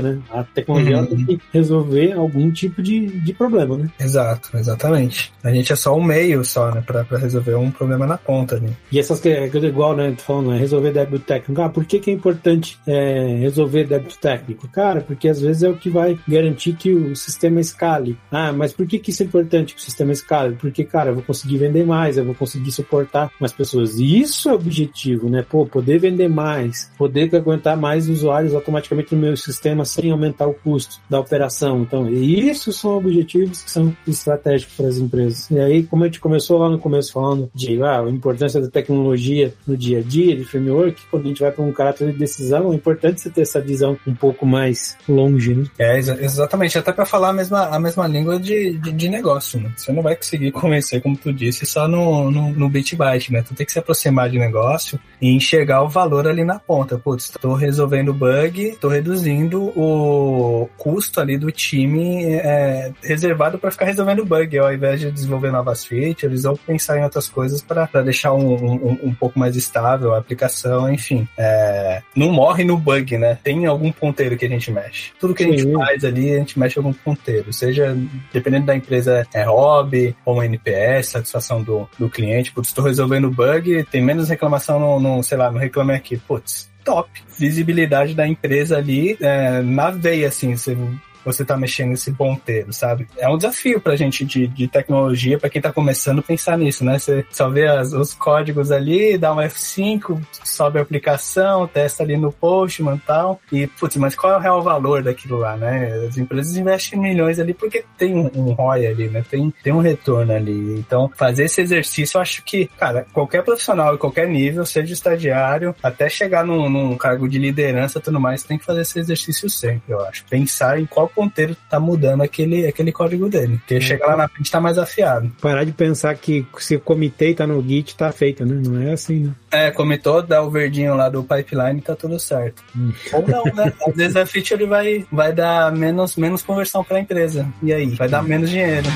[0.00, 0.18] né?
[0.30, 1.06] A tecnologia uhum.
[1.06, 3.90] tem que resolver algum tipo de, de problema, né?
[4.00, 5.32] Exato, exatamente.
[5.42, 6.82] A gente é só um meio só, né?
[6.84, 8.70] Pra, pra resolver um problema na ponta, né?
[8.90, 10.12] E essas que é igual, né?
[10.12, 10.58] Tô falando, né?
[10.64, 11.60] resolver débito técnico.
[11.60, 14.68] Ah, por que, que é importante é, resolver débito técnico?
[14.68, 18.18] Cara, porque às vezes é o que vai garantir que o sistema escale.
[18.30, 19.73] Ah, mas por que, que isso é importante?
[19.74, 23.30] Que o sistema escale, porque, cara, eu vou conseguir vender mais, eu vou conseguir suportar
[23.40, 23.98] mais pessoas.
[23.98, 25.44] E isso é o objetivo, né?
[25.48, 30.54] Pô, poder vender mais, poder aguentar mais usuários automaticamente no meu sistema sem aumentar o
[30.54, 31.82] custo da operação.
[31.82, 35.50] Então, isso são objetivos que são estratégicos para as empresas.
[35.50, 38.68] E aí, como a gente começou lá no começo falando de ah, a importância da
[38.68, 42.18] tecnologia no dia a dia, de framework, quando a gente vai para um caráter de
[42.18, 45.64] decisão, é importante você ter essa visão um pouco mais longe, né?
[45.78, 46.78] É, exatamente.
[46.78, 49.72] Até para falar a mesma, a mesma língua de, de, de negócio, né?
[49.76, 53.42] Você não vai conseguir convencer, como tu disse, só no, no, no bit byte, né?
[53.42, 56.98] Tu tem que se aproximar de negócio e enxergar o valor ali na ponta.
[56.98, 63.86] Putz, tô resolvendo bug, tô reduzindo o custo ali do time é, reservado para ficar
[63.86, 67.86] resolvendo bug, ao invés de desenvolver novas features, eles vão pensar em outras coisas para
[68.02, 71.26] deixar um, um, um, pouco mais estável a aplicação, enfim.
[71.38, 73.38] É, não morre no bug, né?
[73.42, 75.12] Tem algum ponteiro que a gente mexe.
[75.18, 75.72] Tudo que a gente Sim.
[75.74, 77.52] faz ali, a gente mexe algum ponteiro.
[77.52, 77.96] Seja,
[78.32, 82.52] dependendo da empresa, é hobby, ou um NPS, satisfação do, do cliente.
[82.52, 86.16] Putz, estou resolvendo bug, tem menos reclamação no, no sei lá, no Reclame Aqui.
[86.16, 87.08] Putz, top.
[87.38, 90.56] Visibilidade da empresa ali é, na veia, assim.
[90.56, 90.76] Você
[91.24, 93.06] você tá mexendo nesse ponteiro, sabe?
[93.18, 96.98] É um desafio pra gente de, de tecnologia, pra quem tá começando pensar nisso, né?
[96.98, 102.16] Você só vê as, os códigos ali, dá um F5, sobe a aplicação, testa ali
[102.16, 106.06] no Postman e tal, e, putz, mas qual é o real valor daquilo lá, né?
[106.08, 109.24] As empresas investem milhões ali porque tem um, um ROI ali, né?
[109.28, 110.78] Tem, tem um retorno ali.
[110.78, 116.08] Então, fazer esse exercício, eu acho que, cara, qualquer profissional, qualquer nível, seja estagiário, até
[116.08, 119.92] chegar num, num cargo de liderança e tudo mais, tem que fazer esse exercício sempre,
[119.92, 120.24] eu acho.
[120.24, 123.58] Pensar em qual ponteiro tá mudando aquele, aquele código dele.
[123.58, 123.80] Porque é.
[123.80, 125.30] chegar lá na frente tá mais afiado.
[125.40, 128.60] Parar de pensar que se o comitê tá no Git, tá feito, né?
[128.64, 129.32] Não é assim, né?
[129.50, 132.62] É, comitou, dá o verdinho lá do pipeline tá tudo certo.
[132.76, 132.92] Hum.
[133.12, 133.72] Ou não, né?
[133.86, 137.46] Às vezes a feature vai, vai dar menos, menos conversão pra empresa.
[137.62, 137.86] E aí?
[137.94, 138.86] Vai dar menos dinheiro.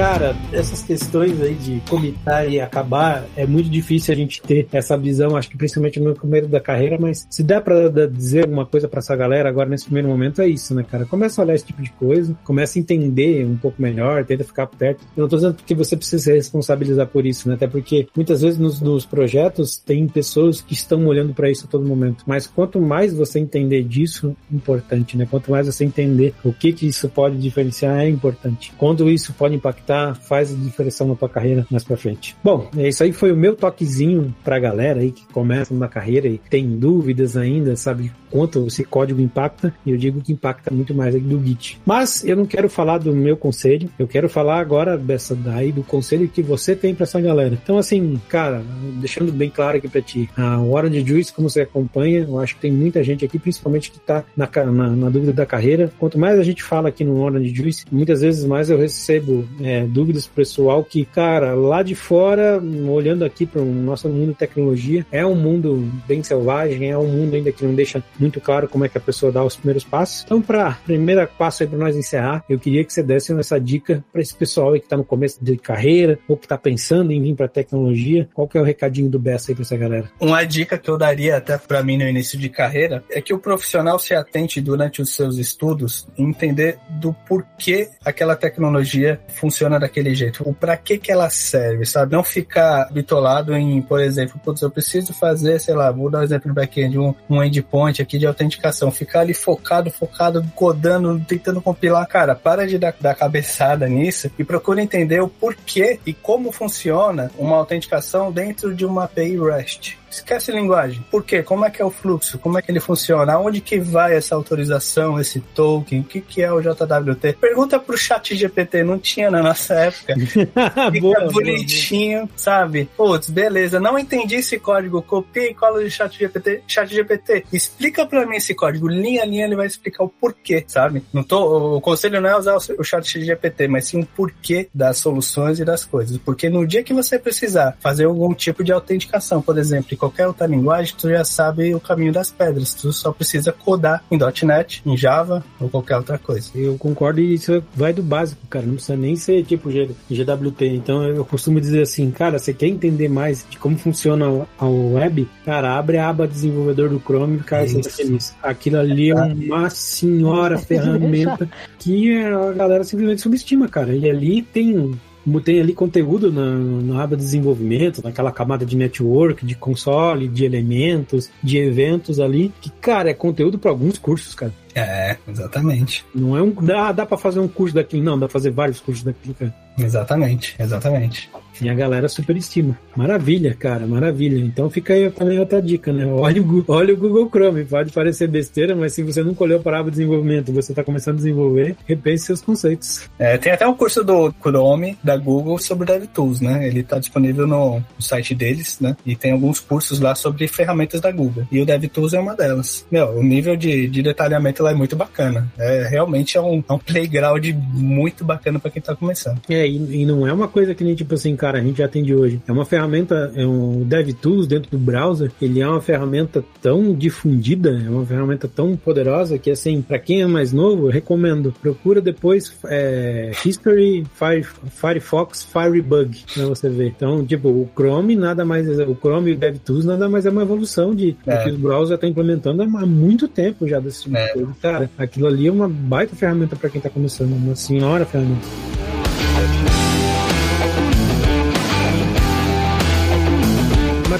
[0.00, 4.96] Cara, essas questões aí de comitar e acabar, é muito difícil a gente ter essa
[4.96, 8.88] visão, acho que principalmente no começo da carreira, mas se der pra dizer alguma coisa
[8.88, 11.04] para essa galera agora nesse primeiro momento, é isso, né, cara?
[11.04, 14.68] Começa a olhar esse tipo de coisa, começa a entender um pouco melhor, tenta ficar
[14.68, 15.04] perto.
[15.14, 17.56] Eu não tô dizendo que você precisa se responsabilizar por isso, né?
[17.56, 21.68] Até porque muitas vezes nos, nos projetos tem pessoas que estão olhando para isso a
[21.68, 22.24] todo momento.
[22.26, 25.28] Mas quanto mais você entender disso, importante, né?
[25.30, 28.72] Quanto mais você entender o que que isso pode diferenciar, é importante.
[28.78, 32.36] Quando isso pode impactar tá, faz a diferença na tua carreira mais pra frente.
[32.44, 36.28] Bom, é isso aí foi o meu toquezinho pra galera aí que começa na carreira
[36.28, 40.94] e tem dúvidas ainda, sabe quanto esse código impacta, e eu digo que impacta muito
[40.94, 41.80] mais do Git.
[41.84, 45.82] Mas eu não quero falar do meu conselho, eu quero falar agora dessa daí do
[45.82, 47.58] conselho que você tem para essa galera.
[47.60, 48.62] Então assim, cara,
[49.00, 52.60] deixando bem claro aqui para ti, a Orange Juice, como você acompanha, eu acho que
[52.60, 55.92] tem muita gente aqui, principalmente que tá na, na, na dúvida da carreira.
[55.98, 59.69] Quanto mais a gente fala aqui no Orange Juice, muitas vezes mais eu recebo é,
[59.86, 65.06] dúvidas pessoal que, cara, lá de fora, olhando aqui para o nosso mundo de tecnologia,
[65.10, 68.84] é um mundo bem selvagem, é um mundo ainda que não deixa muito claro como
[68.84, 70.22] é que a pessoa dá os primeiros passos.
[70.24, 74.04] Então, para primeiro passo aí para nós encerrar, eu queria que você desse essa dica
[74.12, 77.22] para esse pessoal aí que está no começo de carreira ou que está pensando em
[77.22, 78.28] vir para tecnologia.
[78.34, 80.10] Qual que é o recadinho do Bessa aí para essa galera?
[80.20, 83.38] Uma dica que eu daria até para mim no início de carreira é que o
[83.38, 90.14] profissional se atente durante os seus estudos entender do porquê aquela tecnologia funciona funciona daquele
[90.14, 92.12] jeito, o para que que ela serve, sabe?
[92.12, 96.22] Não ficar bitolado em, por exemplo, putz, eu preciso fazer, sei lá, vou dar um
[96.22, 101.60] exemplo no back-end, um, um endpoint aqui de autenticação, ficar ali focado, focado, codando, tentando
[101.60, 106.50] compilar, cara, para de dar, dar cabeçada nisso e procura entender o porquê e como
[106.50, 109.99] funciona uma autenticação dentro de uma API REST.
[110.10, 111.04] Esquece linguagem.
[111.10, 111.42] Por quê?
[111.42, 112.38] Como é que é o fluxo?
[112.38, 113.34] Como é que ele funciona?
[113.34, 116.00] Aonde que vai essa autorização, esse token?
[116.00, 117.34] O que, que é o JWT?
[117.40, 120.14] Pergunta pro chat GPT, não tinha na nossa época.
[120.18, 122.30] Fica boa, bonitinho, boa.
[122.36, 122.88] sabe?
[122.96, 126.62] Putz, beleza, não entendi esse código, copia e cola de chat GPT.
[126.66, 130.64] Chat GPT, explica pra mim esse código, linha a linha ele vai explicar o porquê,
[130.66, 131.04] sabe?
[131.12, 134.98] Não tô, o conselho não é usar o chat GPT, mas sim o porquê das
[134.98, 136.18] soluções e das coisas.
[136.18, 140.46] Porque no dia que você precisar fazer algum tipo de autenticação, por exemplo, qualquer outra
[140.46, 142.72] linguagem, tu já sabe o caminho das pedras.
[142.74, 146.50] Tu só precisa codar em .NET, em Java ou qualquer outra coisa.
[146.54, 148.64] Eu concordo e isso vai do básico, cara.
[148.64, 150.66] Não precisa nem ser tipo GWT.
[150.66, 155.28] Então eu costumo dizer assim, cara, você quer entender mais de como funciona a web?
[155.44, 158.34] Cara, abre a aba desenvolvedor do Chrome e cara, você tá feliz.
[158.42, 161.48] Aquilo ali é uma senhora ferramenta
[161.78, 163.94] que a galera simplesmente subestima, cara.
[163.94, 164.98] E ali tem
[165.44, 170.44] tem ali conteúdo na, na aba de desenvolvimento, naquela camada de network, de console, de
[170.44, 174.52] elementos, de eventos ali, que, cara, é conteúdo para alguns cursos, cara.
[174.74, 176.04] É, exatamente.
[176.14, 176.52] Não é um.
[176.52, 179.54] Dá, dá para fazer um curso daquilo, não, dá pra fazer vários cursos daquilo, cara.
[179.78, 181.30] Exatamente, exatamente.
[181.60, 182.78] E a galera superestima.
[182.96, 184.38] Maravilha, cara, maravilha.
[184.38, 186.06] Então fica aí também outra dica, né?
[186.06, 187.64] Olha o, olha o Google Chrome.
[187.64, 191.18] Pode parecer besteira, mas se você nunca olhou para a desenvolvimento, você está começando a
[191.18, 193.08] desenvolver, repense seus conceitos.
[193.18, 196.66] É, tem até um curso do Chrome da Google sobre DevTools, né?
[196.66, 198.96] Ele está disponível no, no, site deles, né?
[199.04, 201.46] E tem alguns cursos lá sobre ferramentas da Google.
[201.50, 202.86] E o DevTools é uma delas.
[202.90, 205.50] Meu, o nível de, de detalhamento lá é muito bacana.
[205.58, 209.40] É realmente é um, é um playground muito bacana para quem está começando.
[209.48, 211.86] É, e, e não é uma coisa que nem tipo assim, cara, a gente já
[211.86, 212.40] atende hoje.
[212.46, 217.70] É uma ferramenta, é um DevTools dentro do browser, ele é uma ferramenta tão difundida,
[217.70, 221.54] é uma ferramenta tão poderosa que, assim, para quem é mais novo, eu recomendo.
[221.60, 226.88] Procura depois é, History Fire, Firefox Firebug pra você ver.
[226.96, 230.42] Então, tipo, o Chrome nada mais, o Chrome e o DevTools nada mais é uma
[230.42, 231.44] evolução de é.
[231.44, 234.26] que os browsers estão implementando há muito tempo já desse tipo é.
[234.26, 234.56] de coisa.
[234.60, 238.89] Cara, aquilo ali é uma baita ferramenta para quem tá começando, uma senhora ferramenta.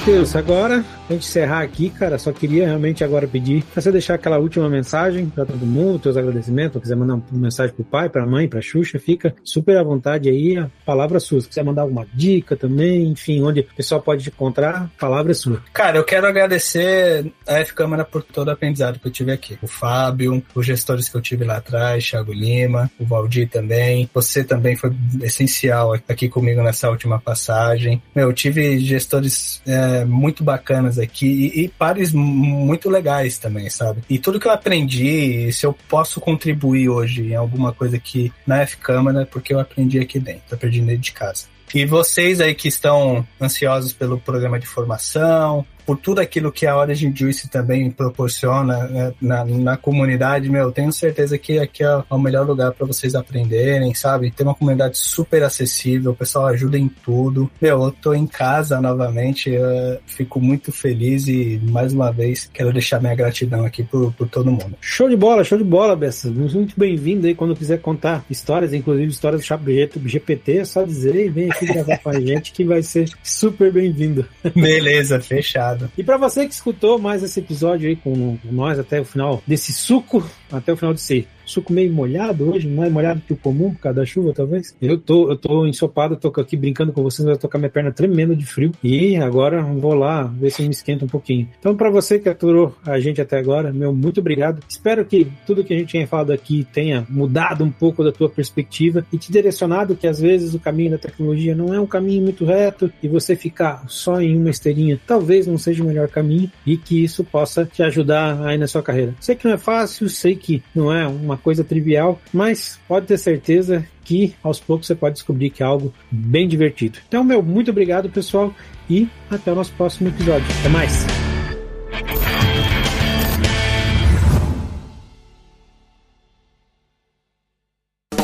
[0.01, 4.15] Matheus, agora, pra gente encerrar aqui, cara, só queria realmente agora pedir pra você deixar
[4.15, 8.25] aquela última mensagem pra todo mundo, teus agradecimentos, quiser mandar uma mensagem pro pai, pra
[8.25, 11.39] mãe, pra Xuxa, fica super à vontade aí, a palavra é sua.
[11.39, 15.35] Se quiser mandar alguma dica também, enfim, onde o pessoal pode te encontrar, palavra é
[15.35, 15.61] sua.
[15.71, 19.55] Cara, eu quero agradecer a F-Câmara por todo o aprendizado que eu tive aqui.
[19.61, 24.09] O Fábio, os gestores que eu tive lá atrás, Thiago Lima, o Valdir também.
[24.15, 24.91] Você também foi
[25.21, 28.01] essencial aqui comigo nessa última passagem.
[28.15, 34.01] Meu, eu tive gestores é, muito bacanas aqui e, e pares muito legais também, sabe?
[34.09, 38.61] E tudo que eu aprendi, se eu posso contribuir hoje em alguma coisa aqui na
[38.61, 41.45] F-Câmara, porque eu aprendi aqui dentro, aprendi dentro de casa.
[41.73, 46.77] E vocês aí que estão ansiosos pelo programa de formação, por tudo aquilo que a
[46.77, 52.17] Origin Juice também proporciona né, na, na comunidade, meu, tenho certeza que aqui é o
[52.17, 54.31] melhor lugar para vocês aprenderem, sabe?
[54.31, 57.51] Tem uma comunidade super acessível, o pessoal ajuda em tudo.
[57.61, 62.71] Meu, eu tô em casa novamente, eu fico muito feliz e mais uma vez quero
[62.71, 64.77] deixar minha gratidão aqui por, por todo mundo.
[64.79, 66.29] Show de bola, show de bola, Bessa.
[66.29, 71.17] Muito bem-vindo aí quando quiser contar histórias, inclusive histórias do Chabrieto GPT, é só dizer
[71.17, 74.25] e vem aqui gravar com a gente que vai ser super bem-vindo.
[74.55, 75.80] Beleza, fechado.
[75.97, 79.73] E para você que escutou mais esse episódio aí com, nós até o final desse
[79.73, 83.81] suco, até o final desse suco meio molhado hoje, mais molhado que o comum por
[83.81, 84.75] causa da chuva, talvez.
[84.81, 88.35] Eu tô, eu tô ensopado, tô aqui brincando com vocês, vai tocar minha perna tremenda
[88.35, 88.71] de frio.
[88.83, 91.49] E agora vou lá ver se me esquenta um pouquinho.
[91.59, 94.61] Então, para você que aturou a gente até agora, meu muito obrigado.
[94.67, 98.29] Espero que tudo que a gente tenha falado aqui tenha mudado um pouco da tua
[98.29, 102.23] perspectiva e te direcionado que às vezes o caminho da tecnologia não é um caminho
[102.23, 106.51] muito reto e você ficar só em uma esteirinha talvez não seja o melhor caminho
[106.65, 109.13] e que isso possa te ajudar aí na sua carreira.
[109.19, 113.17] Sei que não é fácil, sei que não é uma coisa trivial, mas pode ter
[113.17, 116.99] certeza que aos poucos você pode descobrir que é algo bem divertido.
[117.07, 118.53] Então, meu, muito obrigado, pessoal,
[118.89, 120.45] e até o nosso próximo episódio.
[120.59, 121.05] Até mais!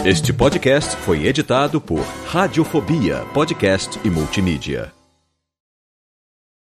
[0.05, 4.96] Este podcast foi editado por Radiofobia, podcast e multimídia.